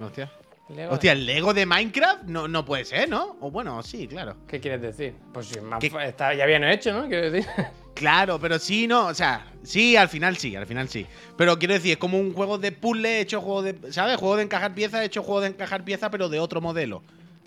[0.00, 0.30] Hostia.
[0.68, 3.36] Lego Hostia, el Lego de Minecraft no, no puede ser, ¿no?
[3.40, 4.36] O bueno, sí, claro.
[4.46, 5.14] ¿Qué quieres decir?
[5.32, 5.90] Pues si más ¿Qué?
[5.90, 7.08] fa- está ya bien hecho, ¿no?
[7.08, 7.48] Quiero decir.
[7.92, 11.06] Claro, pero sí, no, o sea, sí, al final sí, al final sí.
[11.36, 14.16] Pero quiero decir, es como un juego de puzzle hecho juego de, ¿sabes?
[14.16, 17.02] Juego de encajar piezas hecho juego de encajar piezas, pero de otro modelo,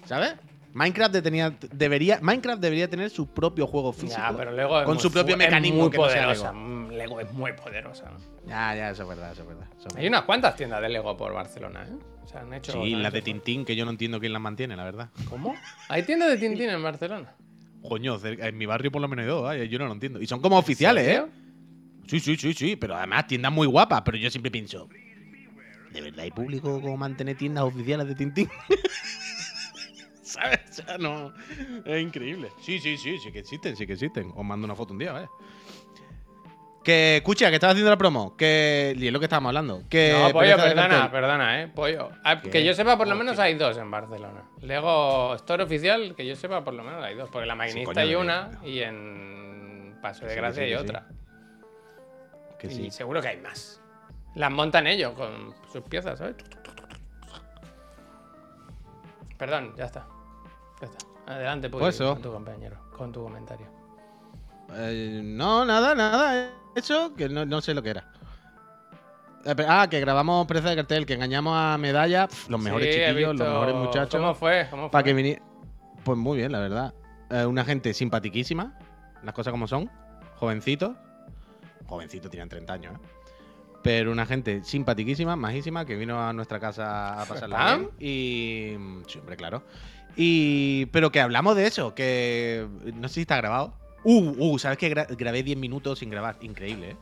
[0.05, 0.35] ¿sabes?
[0.73, 4.19] Minecraft tenía- debería, Minecraft debería tener su propio juego físico.
[4.19, 6.51] Ya, pero Lego es con muy su propio es mecanismo muy que no sea poderosa.
[6.51, 6.65] Lego.
[6.65, 8.09] Mm, Lego es muy poderosa.
[8.09, 8.17] ¿no?
[8.47, 9.67] Ya, ya, eso es verdad, eso es verdad.
[9.77, 10.07] eso Hay verdad.
[10.09, 11.93] unas cuantas tiendas de Lego por Barcelona, ¿eh?
[12.23, 12.71] O sea, han hecho.
[12.71, 15.09] Sí, las de Tintín, que yo no entiendo quién las mantiene, la verdad.
[15.29, 15.55] ¿Cómo?
[15.89, 17.35] ¿Hay tiendas de Tintín en Barcelona?
[17.87, 20.21] Coño, en mi barrio por lo menos hay dos, vaya, yo no lo entiendo.
[20.21, 21.23] Y son como oficiales, ¿eh?
[22.07, 24.89] Sí, sí, sí, sí, pero además tiendas muy guapas, pero yo siempre pienso,
[25.91, 28.49] ¿de verdad hay público como mantener tiendas oficiales de Tintín?
[30.33, 30.59] ¿Sabes?
[30.69, 31.31] O sea, no.
[31.85, 32.49] Es increíble.
[32.61, 34.31] Sí, sí, sí, sí que existen, sí que existen.
[34.35, 35.29] Os mando una foto un día, vaya.
[36.83, 38.35] Que, escucha, que estaba haciendo la promo.
[38.35, 38.93] Que.
[38.97, 39.83] Y es lo que estábamos hablando.
[39.89, 40.13] Que.
[40.19, 41.67] No, pollo, perdona, perdona, eh.
[41.67, 42.09] Pollo.
[42.25, 42.41] Ah.
[42.41, 44.43] Que yo sepa, por lo Oh, menos hay dos en Barcelona.
[44.61, 47.29] Lego Store oficial, que yo sepa, por lo menos hay dos.
[47.29, 50.83] Porque en la maquinista hay una y en Paso de Gracia sí, hay que sí.
[50.83, 51.07] otra.
[52.59, 52.91] Que Y sí.
[52.91, 53.79] seguro que hay más.
[54.35, 56.35] Las montan ellos con sus piezas, ¿sabes?
[59.37, 60.05] Perdón, ya está.
[60.83, 61.05] Ya está.
[61.33, 62.13] Adelante, Puy, Pues eso.
[62.13, 63.67] con tu compañero, con tu comentario.
[64.75, 66.49] Eh, no, nada, nada.
[66.75, 68.11] Eso, que no, no sé lo que era.
[69.45, 73.01] Eh, Ah, que grabamos Presa de Cartel, que engañamos a Medalla, pf, los mejores Sí,
[73.01, 74.19] chiquillos, los mejores muchachos.
[74.19, 74.67] ¿Cómo fue?
[74.69, 74.91] ¿Cómo fue?
[74.91, 75.41] Para que viniera.
[76.03, 76.93] Pues muy bien, la verdad.
[77.29, 78.77] Eh, una gente simpatiquísima,
[79.23, 79.89] las cosas como son.
[80.37, 80.91] Jovencitos.
[81.87, 82.99] Jovencitos, tienen 30 años, ¿eh?
[83.83, 87.81] Pero una gente simpatiquísima, majísima, que vino a nuestra casa a pasarla.
[87.99, 88.77] Y.
[89.07, 89.63] Sí, hombre, claro.
[90.15, 90.85] Y.
[90.87, 92.67] Pero que hablamos de eso, que.
[92.93, 93.73] No sé si está grabado.
[94.03, 96.35] Uh, uh, ¿sabes que gra- grabé 10 minutos sin grabar?
[96.41, 96.95] Increíble, ¿eh?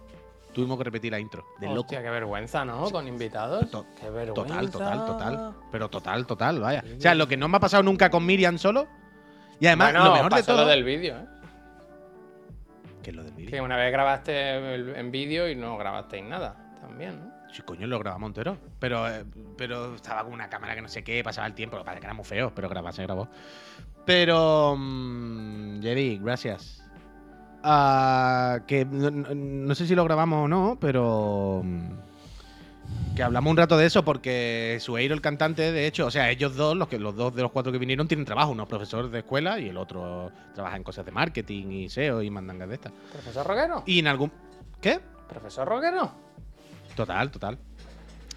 [0.54, 1.46] Tuvimos que repetir la intro.
[1.60, 1.82] De loco.
[1.82, 2.90] Hostia, qué vergüenza, ¿no?
[2.92, 3.72] Con invitados.
[3.72, 4.34] To- qué vergüenza.
[4.44, 5.54] Total, total, total.
[5.72, 6.84] Pero total, total, vaya.
[6.98, 8.88] O sea, lo que no me ha pasado nunca con Miriam solo.
[9.60, 10.62] Y además, bueno, lo mejor de todo.
[10.64, 11.26] lo del vídeo, ¿eh?
[13.04, 13.50] ¿Qué es lo del vídeo?
[13.52, 16.56] Que una vez grabaste en vídeo y no grabasteis nada.
[16.82, 17.31] También, ¿no?
[17.52, 18.58] Sí, coño, lo grabamos entero.
[18.80, 19.26] Pero, eh,
[19.58, 21.78] pero estaba con una cámara que no sé qué, pasaba el tiempo.
[21.78, 23.28] Lo que era muy feo, pero grabar se grabó.
[24.06, 24.76] Pero.
[24.78, 26.78] mm, Jerry, gracias.
[27.64, 31.62] Ah, que no, no- no sé si lo grabamos o no, pero.
[31.64, 31.92] mm,
[33.16, 36.56] Que hablamos un rato de eso porque Sueiro, el cantante, de hecho, o sea, ellos
[36.56, 38.52] dos, los, que, los dos de los cuatro que vinieron, tienen trabajo.
[38.52, 42.22] Uno es profesor de escuela y el otro trabaja en cosas de marketing y SEO
[42.22, 42.94] y mandangas de estas.
[43.12, 43.84] ¿Profesor Roguero?
[43.86, 44.32] Y en algún.
[44.82, 45.00] ¿Qué?
[45.28, 46.12] ¿Profesor Roguero?
[47.06, 47.58] Total, total.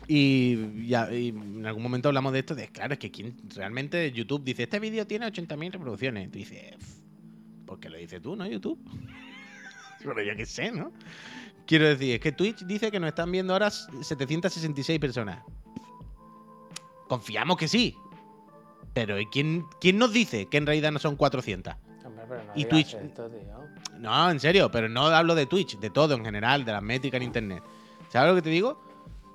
[0.06, 4.10] Y, ya- y en algún momento hablamos de esto, de claro, es que quien realmente
[4.12, 6.30] YouTube dice, este vídeo tiene 80.000 reproducciones.
[6.30, 6.94] Tú dices, "Pff,
[7.66, 8.78] ¿por qué lo dices tú, no YouTube?
[10.04, 10.92] Pero yo qué sé, ¿no?
[11.66, 15.42] Quiero decir, es que Twitch dice que nos están viendo ahora 766 personas.
[17.08, 17.96] Confiamos que sí.
[18.92, 21.74] Pero ¿y quién, quién nos dice que en realidad no son 400?
[22.04, 22.94] Hombre, pero no Y Twitch.
[22.94, 23.98] esto, tío.
[23.98, 27.16] No, en serio, pero no hablo de Twitch, de todo en general, de las métricas
[27.18, 27.62] en internet.
[28.14, 28.80] ¿Sabes lo que te digo?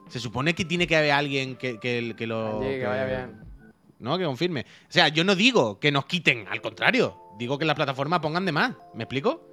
[0.08, 2.60] Se supone que tiene que haber alguien que, que- que lo.
[2.62, 3.42] Angie, que vaya bien.
[4.00, 4.62] No, que confirme.
[4.62, 7.18] O sea, yo no digo que nos quiten, al contrario.
[7.38, 8.72] Digo que las plataformas pongan de más.
[8.94, 9.46] ¿Me explico?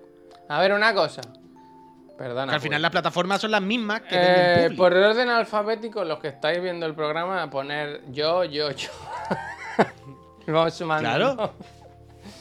[0.48, 1.22] A ver, una cosa.
[2.16, 2.52] Perdona.
[2.52, 6.28] Que al final las plataformas son las mismas que Eh, por orden alfabético, los que
[6.28, 8.88] estáis viendo el programa, a poner yo, yo, yo.
[10.46, 11.08] Vamos sumando.
[11.10, 11.52] Claro.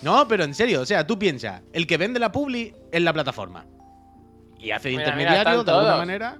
[0.03, 0.27] ¿no?
[0.27, 3.65] Pero en serio, o sea, tú piensas, el que vende la publi es la plataforma.
[4.59, 6.37] Y hace de intermediario de alguna manera.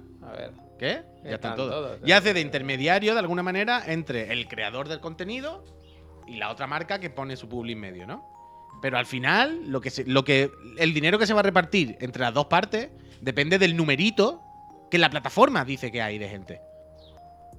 [0.78, 1.02] ¿Qué?
[1.24, 1.70] Ya están Están todos.
[1.70, 5.64] todos, Y hace de intermediario de alguna manera entre el creador del contenido
[6.26, 8.28] y la otra marca que pone su publi en medio, ¿no?
[8.82, 11.96] Pero al final, lo que se- lo que, el dinero que se va a repartir
[12.00, 12.90] entre las dos partes
[13.22, 14.42] depende del numerito
[14.90, 16.60] que la plataforma dice que hay de gente.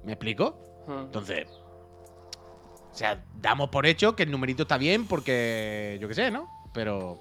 [0.04, 0.84] ¿Me explico?
[0.86, 1.00] Hmm.
[1.06, 6.30] Entonces, o sea, damos por hecho que el numerito está bien porque, yo qué sé,
[6.30, 6.48] ¿no?
[6.72, 7.20] Pero...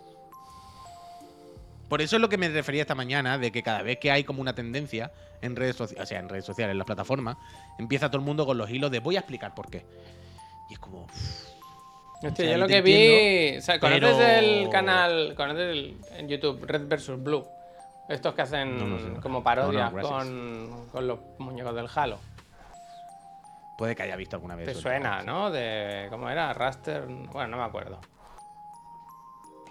[1.89, 4.23] Por eso es lo que me refería esta mañana, de que cada vez que hay
[4.23, 5.11] como una tendencia
[5.41, 7.37] en redes sociales, o sea, en redes sociales, en las plataformas,
[7.79, 9.85] empieza todo el mundo con los hilos de voy a explicar por qué.
[10.69, 11.07] Y es como...
[12.15, 13.57] Hostia, O sea, yo lo que vi.
[13.57, 15.33] o sea, ¿conoces pero- el canal?
[15.35, 17.45] ¿Conoces el, en YouTube Red vs Blue?
[18.09, 19.21] Estos que hacen No, no sé.
[19.21, 22.19] como parodias con, con los muñecos del Halo.
[23.77, 24.65] Puede que haya visto alguna vez.
[24.65, 25.51] Te suena, ¿no?
[25.51, 26.07] De.
[26.09, 26.51] ¿Cómo era?
[26.53, 27.05] Raster.
[27.05, 27.99] Bueno, no me acuerdo.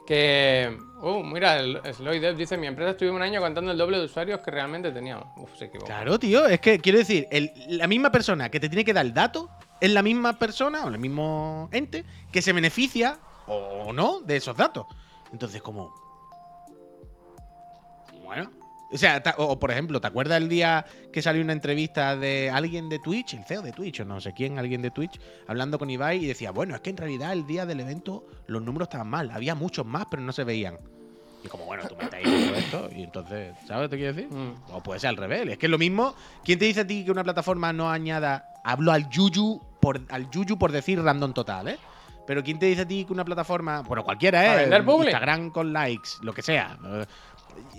[0.07, 0.77] Que.
[1.03, 4.05] Uh, mira, el Sloy Dev dice: Mi empresa estuvo un año contando el doble de
[4.05, 5.27] usuarios que realmente teníamos.
[5.37, 5.87] Uf, se equivocó.
[5.87, 9.05] Claro, tío, es que quiero decir, el- la misma persona que te tiene que dar
[9.05, 9.51] el dato
[9.81, 14.57] es la misma persona o el mismo ente que se beneficia o no de esos
[14.57, 14.87] datos.
[15.33, 15.93] Entonces, como.
[18.25, 18.51] Bueno.
[18.93, 22.51] O sea, o, o, por ejemplo, ¿te acuerdas el día que salió una entrevista de
[22.51, 25.79] alguien de Twitch, el CEO de Twitch o no sé quién, alguien de Twitch, hablando
[25.79, 28.87] con Ibai y decía, bueno, es que en realidad el día del evento los números
[28.87, 30.79] estaban mal, había muchos más, pero no se veían.
[31.45, 34.15] Y como, bueno, tú me estás diciendo esto, y entonces, ¿sabes lo que te quiero
[34.15, 34.31] decir?
[34.31, 34.55] Mm.
[34.73, 35.49] O puede ser al revés.
[35.49, 36.15] Es que es lo mismo.
[36.45, 38.49] ¿Quién te dice a ti que una plataforma no añada.
[38.65, 41.79] Hablo al Yuyu por, al Yuyu por decir random total, ¿eh?
[42.27, 43.83] Pero ¿quién te dice a ti que una plataforma.
[43.83, 44.85] Bueno, cualquiera, ¿Para ¿eh?
[45.05, 46.77] Instagram con likes, lo que sea.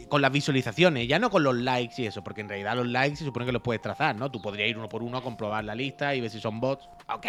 [0.10, 3.18] Con las visualizaciones, ya no con los likes y eso, porque en realidad los likes
[3.18, 4.32] se supone que los puedes trazar, ¿no?
[4.32, 6.88] Tú podrías ir uno por uno, comprobar la lista y ver si son bots.
[7.10, 7.28] Ok.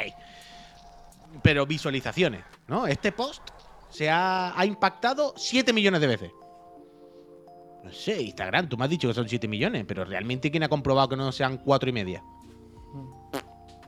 [1.42, 2.86] Pero visualizaciones, ¿no?
[2.86, 3.42] Este post
[3.90, 6.30] se ha, ha impactado 7 millones de veces.
[7.82, 10.68] No sé, Instagram, tú me has dicho que son 7 millones, pero realmente ¿quién ha
[10.68, 12.22] comprobado que no sean 4 y media?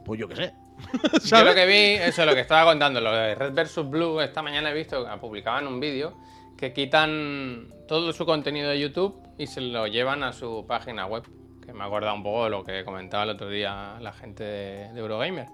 [0.05, 0.55] Pues yo qué sé.
[1.13, 1.47] Yo ¿Sabes?
[1.47, 4.41] lo que vi, eso es lo que estaba contando, lo de Red vs Blue, esta
[4.41, 6.17] mañana he visto que publicaban un vídeo
[6.61, 11.25] que quitan todo su contenido de YouTube y se lo llevan a su página web.
[11.65, 14.87] Que me acordado un poco de lo que comentaba el otro día la gente de,
[14.95, 15.47] Eurogamer.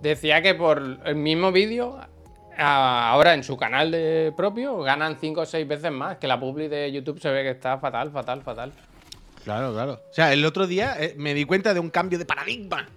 [0.00, 1.98] Decía que por el mismo vídeo,
[2.56, 6.68] ahora en su canal de propio, ganan 5 o 6 veces más, que la publi
[6.68, 8.72] de YouTube se ve que está fatal, fatal, fatal.
[9.44, 10.00] Claro, claro.
[10.10, 12.88] O sea, el otro día eh, me di cuenta de un cambio de paradigma.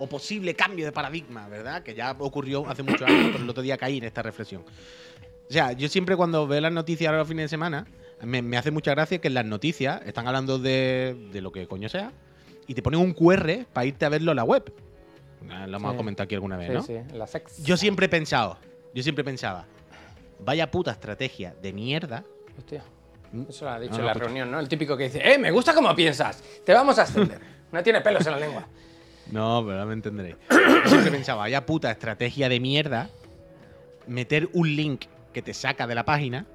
[0.00, 1.82] O posible cambio de paradigma, ¿verdad?
[1.82, 4.64] Que ya ocurrió hace muchos años, pero el otro día caí en esta reflexión.
[5.48, 7.86] O sea, yo siempre cuando veo las noticias ahora los fines de semana,
[8.22, 11.66] me, me hace mucha gracia que en las noticias están hablando de, de lo que
[11.66, 12.12] coño sea
[12.66, 14.72] y te ponen un QR para irte a verlo a la web.
[15.66, 15.96] Lo hemos Sí.
[15.96, 16.82] comentado aquí alguna vez, Sí, ¿no?
[16.82, 17.62] sí, la sex.
[17.64, 18.58] Yo siempre he pensado,
[18.92, 19.66] yo siempre pensaba,
[20.40, 22.24] vaya puta estrategia de mierda.
[22.58, 22.82] Hostia.
[23.32, 23.42] Mm.
[23.48, 24.58] Eso lo ha dicho No, en la reunión, ¿no?
[24.60, 26.42] El típico que dice, ¡eh, me gusta cómo piensas!
[26.64, 27.40] Te vamos a ascender.
[27.72, 28.66] No tiene pelos en la lengua.
[29.30, 30.36] No, pero me entenderéis.
[30.50, 33.10] Yo siempre pensaba, vaya puta estrategia de mierda
[34.06, 35.02] meter un link
[35.32, 36.46] que te saca de la página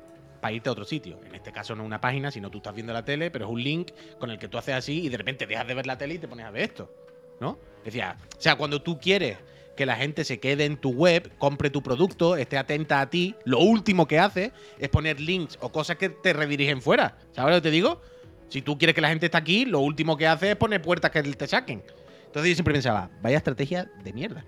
[0.41, 1.19] para irte a otro sitio.
[1.25, 3.63] En este caso no una página, sino tú estás viendo la tele, pero es un
[3.63, 6.15] link con el que tú haces así y de repente dejas de ver la tele
[6.15, 6.93] y te pones a ver esto.
[7.39, 7.57] ¿No?
[7.83, 9.37] Decía, o sea, cuando tú quieres
[9.75, 13.35] que la gente se quede en tu web, compre tu producto, esté atenta a ti,
[13.45, 17.17] lo último que hace es poner links o cosas que te redirigen fuera.
[17.31, 18.01] ¿Sabes lo que te digo?
[18.49, 21.09] Si tú quieres que la gente esté aquí, lo último que hace es poner puertas
[21.11, 21.83] que te saquen.
[22.25, 24.45] Entonces yo siempre pensaba, vaya estrategia de mierda.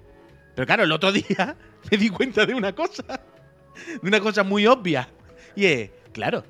[0.56, 1.56] Pero claro, el otro día
[1.90, 3.22] me di cuenta de una cosa.
[4.02, 5.10] De una cosa muy obvia.
[5.56, 6.44] Y es, claro,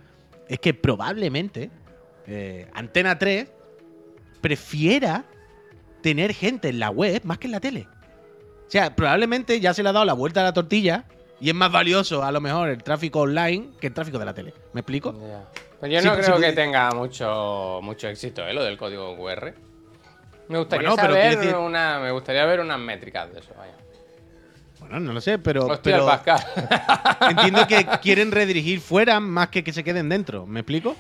[0.47, 1.69] es que probablemente
[2.28, 3.47] eh, Antena 3
[4.41, 5.26] prefiera
[6.01, 7.88] tener gente en la web más que en la tele.
[8.67, 11.05] O sea, probablemente ya se le ha dado la vuelta a la tortilla
[11.39, 14.34] y es más valioso a lo mejor el tráfico online que el tráfico de la
[14.34, 14.53] tele.
[14.73, 15.13] ¿Me explico?
[15.80, 18.53] Pues yo no creo sí, que tenga mucho, mucho éxito, ¿eh?
[18.53, 19.53] Lo del código QR.
[20.47, 23.73] Me gustaría Bueno, saber decir- una, me gustaría ver unas métricas de eso, vaya.
[24.89, 26.39] Bueno, no lo sé, pero, Hostia, pero Pascal.
[27.29, 30.45] entiendo que quieren redirigir fuera más que que se queden dentro.
[30.45, 30.95] ¿Me explico?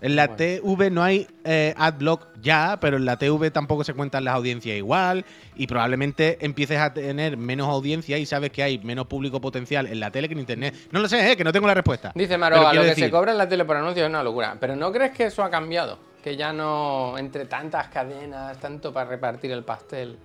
[0.00, 0.36] En la Bueno.
[0.36, 4.76] TV no hay eh, adblock ya, pero en la TV tampoco se cuentan las audiencias
[4.76, 5.24] igual
[5.56, 9.98] y probablemente empieces a tener menos audiencia y sabes que hay menos público potencial en
[9.98, 10.74] la tele que en internet.
[10.92, 12.12] No lo sé, eh, que no tengo la respuesta.
[12.14, 14.56] Dice Pero Maroa, lo que se cobra en la tele por anuncio es una locura.
[14.60, 15.98] Pero ¿no crees que eso ha cambiado?
[16.22, 20.16] Que ya no, entre tantas cadenas, tanto para repartir el pastel.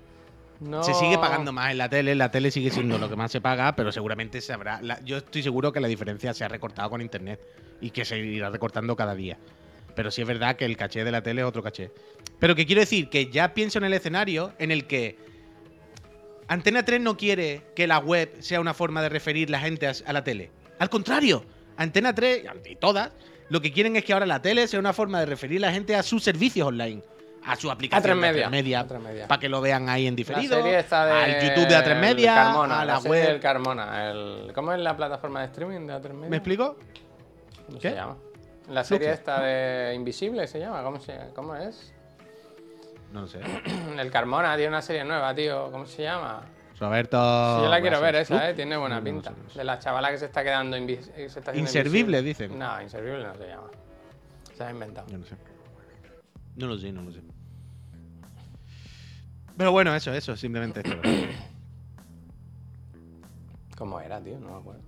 [0.59, 0.83] No...
[0.83, 3.41] Se sigue pagando más en la tele, la tele sigue siendo lo que más se
[3.41, 4.79] paga, pero seguramente se habrá.
[5.03, 7.39] yo estoy seguro que la diferencia se ha recortado con internet
[7.81, 9.37] y que se irá recortando cada día.
[9.95, 11.91] Pero sí es verdad que el caché de la tele es otro caché.
[12.39, 15.17] Pero que quiero decir que ya pienso en el escenario en el que
[16.47, 19.93] Antena 3 no quiere que la web sea una forma de referir la gente a,
[20.05, 20.51] a la tele.
[20.79, 21.45] Al contrario,
[21.77, 23.11] Antena 3 y todas
[23.49, 25.95] lo que quieren es que ahora la tele sea una forma de referir la gente
[25.95, 27.03] a sus servicios online,
[27.45, 28.83] a su aplicación A3 de Media.
[28.83, 29.27] A3 A3 Media.
[29.27, 31.87] para que lo vean ahí en diferido, La serie está de al YouTube de A3
[31.91, 33.39] el Media, Carmona, a la, del web.
[33.41, 34.09] Carmona.
[34.11, 34.51] El...
[34.53, 36.29] ¿Cómo es la plataforma de streaming de A3 Media?
[36.29, 36.77] ¿Me explico?
[37.67, 37.89] ¿Cómo ¿Qué?
[37.89, 38.17] se llama?
[38.69, 39.19] La serie Fluxo.
[39.19, 41.17] esta de Invisible se llama, ¿cómo, se...
[41.35, 41.93] ¿cómo es?
[43.11, 43.41] No lo sé.
[43.99, 46.41] El Carmona tiene una serie nueva, tío, ¿cómo se llama?
[46.79, 47.17] Roberto.
[47.57, 48.53] Sí, yo la quiero ver esa, ¿eh?
[48.55, 49.29] Tiene buena No, no pinta.
[49.29, 49.59] sé, no sé.
[49.59, 52.21] De la chavala que se está quedando se está Inservible, invisible.
[52.21, 52.57] dicen.
[52.59, 53.67] No, inservible no se llama.
[54.55, 55.07] Se ha inventado.
[55.07, 55.35] Yo no sé.
[56.55, 57.19] No lo sé, no lo sé.
[59.57, 60.97] Pero bueno, eso, eso, simplemente esto.
[63.77, 64.39] ¿Cómo era, tío?
[64.39, 64.81] No me acuerdo.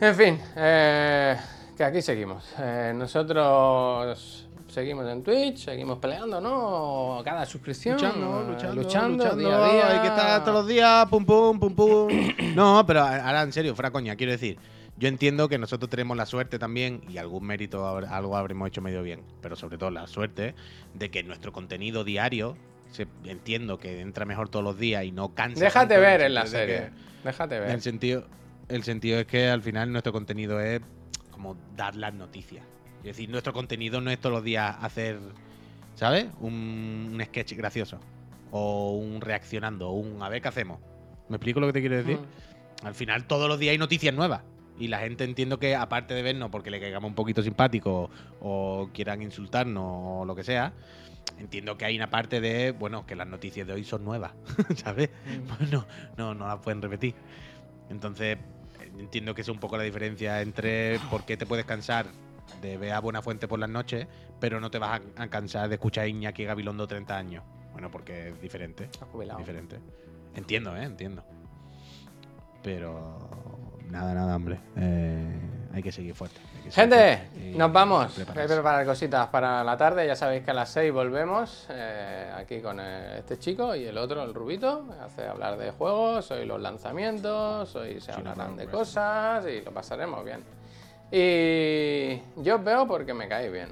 [0.00, 1.36] En fin, eh,
[1.76, 2.44] que aquí seguimos.
[2.58, 7.22] Eh, nosotros seguimos en Twitch, seguimos peleando, ¿no?
[7.24, 7.94] Cada suscripción.
[7.94, 9.90] luchando, eh, luchando, luchando, luchando, día a día.
[9.90, 12.08] Hay que estar todos los días, pum, pum, pum, pum.
[12.54, 14.58] No, pero ahora en serio, fuera coña, quiero decir.
[14.96, 19.02] Yo entiendo que nosotros tenemos la suerte también, y algún mérito, algo habremos hecho medio
[19.02, 20.54] bien, pero sobre todo la suerte
[20.94, 22.56] de que nuestro contenido diario
[22.90, 25.64] se- entiendo que entra mejor todos los días y no cansa.
[25.64, 26.90] Déjate ver en la serie.
[27.24, 27.70] Déjate ver.
[27.70, 28.26] el sentido,
[28.68, 30.80] el sentido es que al final nuestro contenido es
[31.30, 32.64] como dar las noticias.
[32.98, 35.18] Es decir, nuestro contenido no es todos los días hacer,
[35.94, 36.26] ¿sabes?
[36.40, 37.98] Un, un sketch gracioso.
[38.50, 40.78] O un reaccionando, o un a ver qué hacemos.
[41.30, 42.18] ¿Me explico lo que te quiero decir?
[42.18, 42.86] Mm.
[42.86, 44.42] Al final todos los días hay noticias nuevas.
[44.78, 48.10] Y la gente entiendo que aparte de vernos porque le caigamos un poquito simpático
[48.40, 50.72] o quieran insultarnos o lo que sea,
[51.38, 54.32] entiendo que hay una parte de, bueno, que las noticias de hoy son nuevas,
[54.76, 55.10] ¿sabes?
[55.26, 55.48] Mm.
[55.48, 57.14] Pues no, no, no las pueden repetir.
[57.90, 58.38] Entonces,
[58.98, 62.06] entiendo que es un poco la diferencia entre por qué te puedes cansar
[62.60, 64.06] de ver a Buena Fuente por las noches,
[64.40, 67.44] pero no te vas a, a cansar de escuchar a Iñaki Gabilondo 30 años.
[67.72, 68.84] Bueno, porque es diferente.
[68.84, 69.38] Está jubilado.
[69.38, 69.78] Diferente.
[70.34, 70.84] Entiendo, ¿eh?
[70.84, 71.24] Entiendo.
[72.62, 74.58] Pero nada, nada, hombre.
[74.76, 75.40] Eh,
[75.74, 76.38] hay que seguir fuerte.
[76.38, 78.18] hay que seguir Gente, fuerte nos vamos.
[78.18, 80.06] Hay que preparar cositas para la tarde.
[80.06, 83.98] Ya sabéis que a las 6 volvemos eh, aquí con eh, este chico y el
[83.98, 84.86] otro, el Rubito.
[85.04, 89.60] Hace hablar de juegos, hoy los lanzamientos, hoy se Sí, hablarán no, de cosas y
[89.60, 90.42] lo pasaremos bien.
[91.14, 93.68] Y yo os veo porque me cae bien.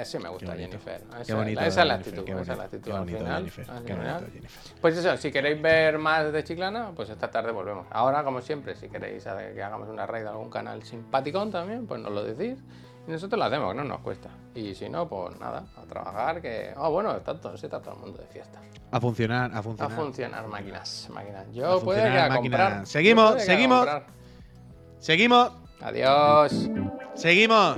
[0.00, 0.56] Ese me gusta.
[0.56, 1.00] Jennifer.
[1.16, 2.24] Qué Esa, bonito, esa es la actitud.
[2.24, 3.36] qué esa es la bonito, actitud qué al bonito, final.
[3.36, 4.14] Jennifer, al qué final.
[4.14, 4.62] bonito, Jennifer.
[4.80, 7.86] Pues eso, si queréis ver más de Chiclana, pues esta tarde volvemos.
[7.90, 12.00] Ahora, como siempre, si queréis que hagamos una raid a algún canal simpaticón también, pues
[12.00, 12.58] nos lo decís.
[13.06, 14.30] Y nosotros lo hacemos, no nos cuesta.
[14.54, 16.72] Y si no, pues nada, a trabajar, que...
[16.76, 18.60] Ah, bueno, está todo, sí, está todo el mundo de fiesta.
[18.90, 19.96] A funcionar, a A funcionar.
[19.96, 21.46] funcionar máquinas, máquinas.
[21.52, 22.86] Yo que funcionar a comprar.
[22.86, 23.78] Seguimos, seguimos.
[23.78, 24.06] comprar.
[24.98, 26.68] Seguimos, Adiós.
[27.14, 27.76] seguimos.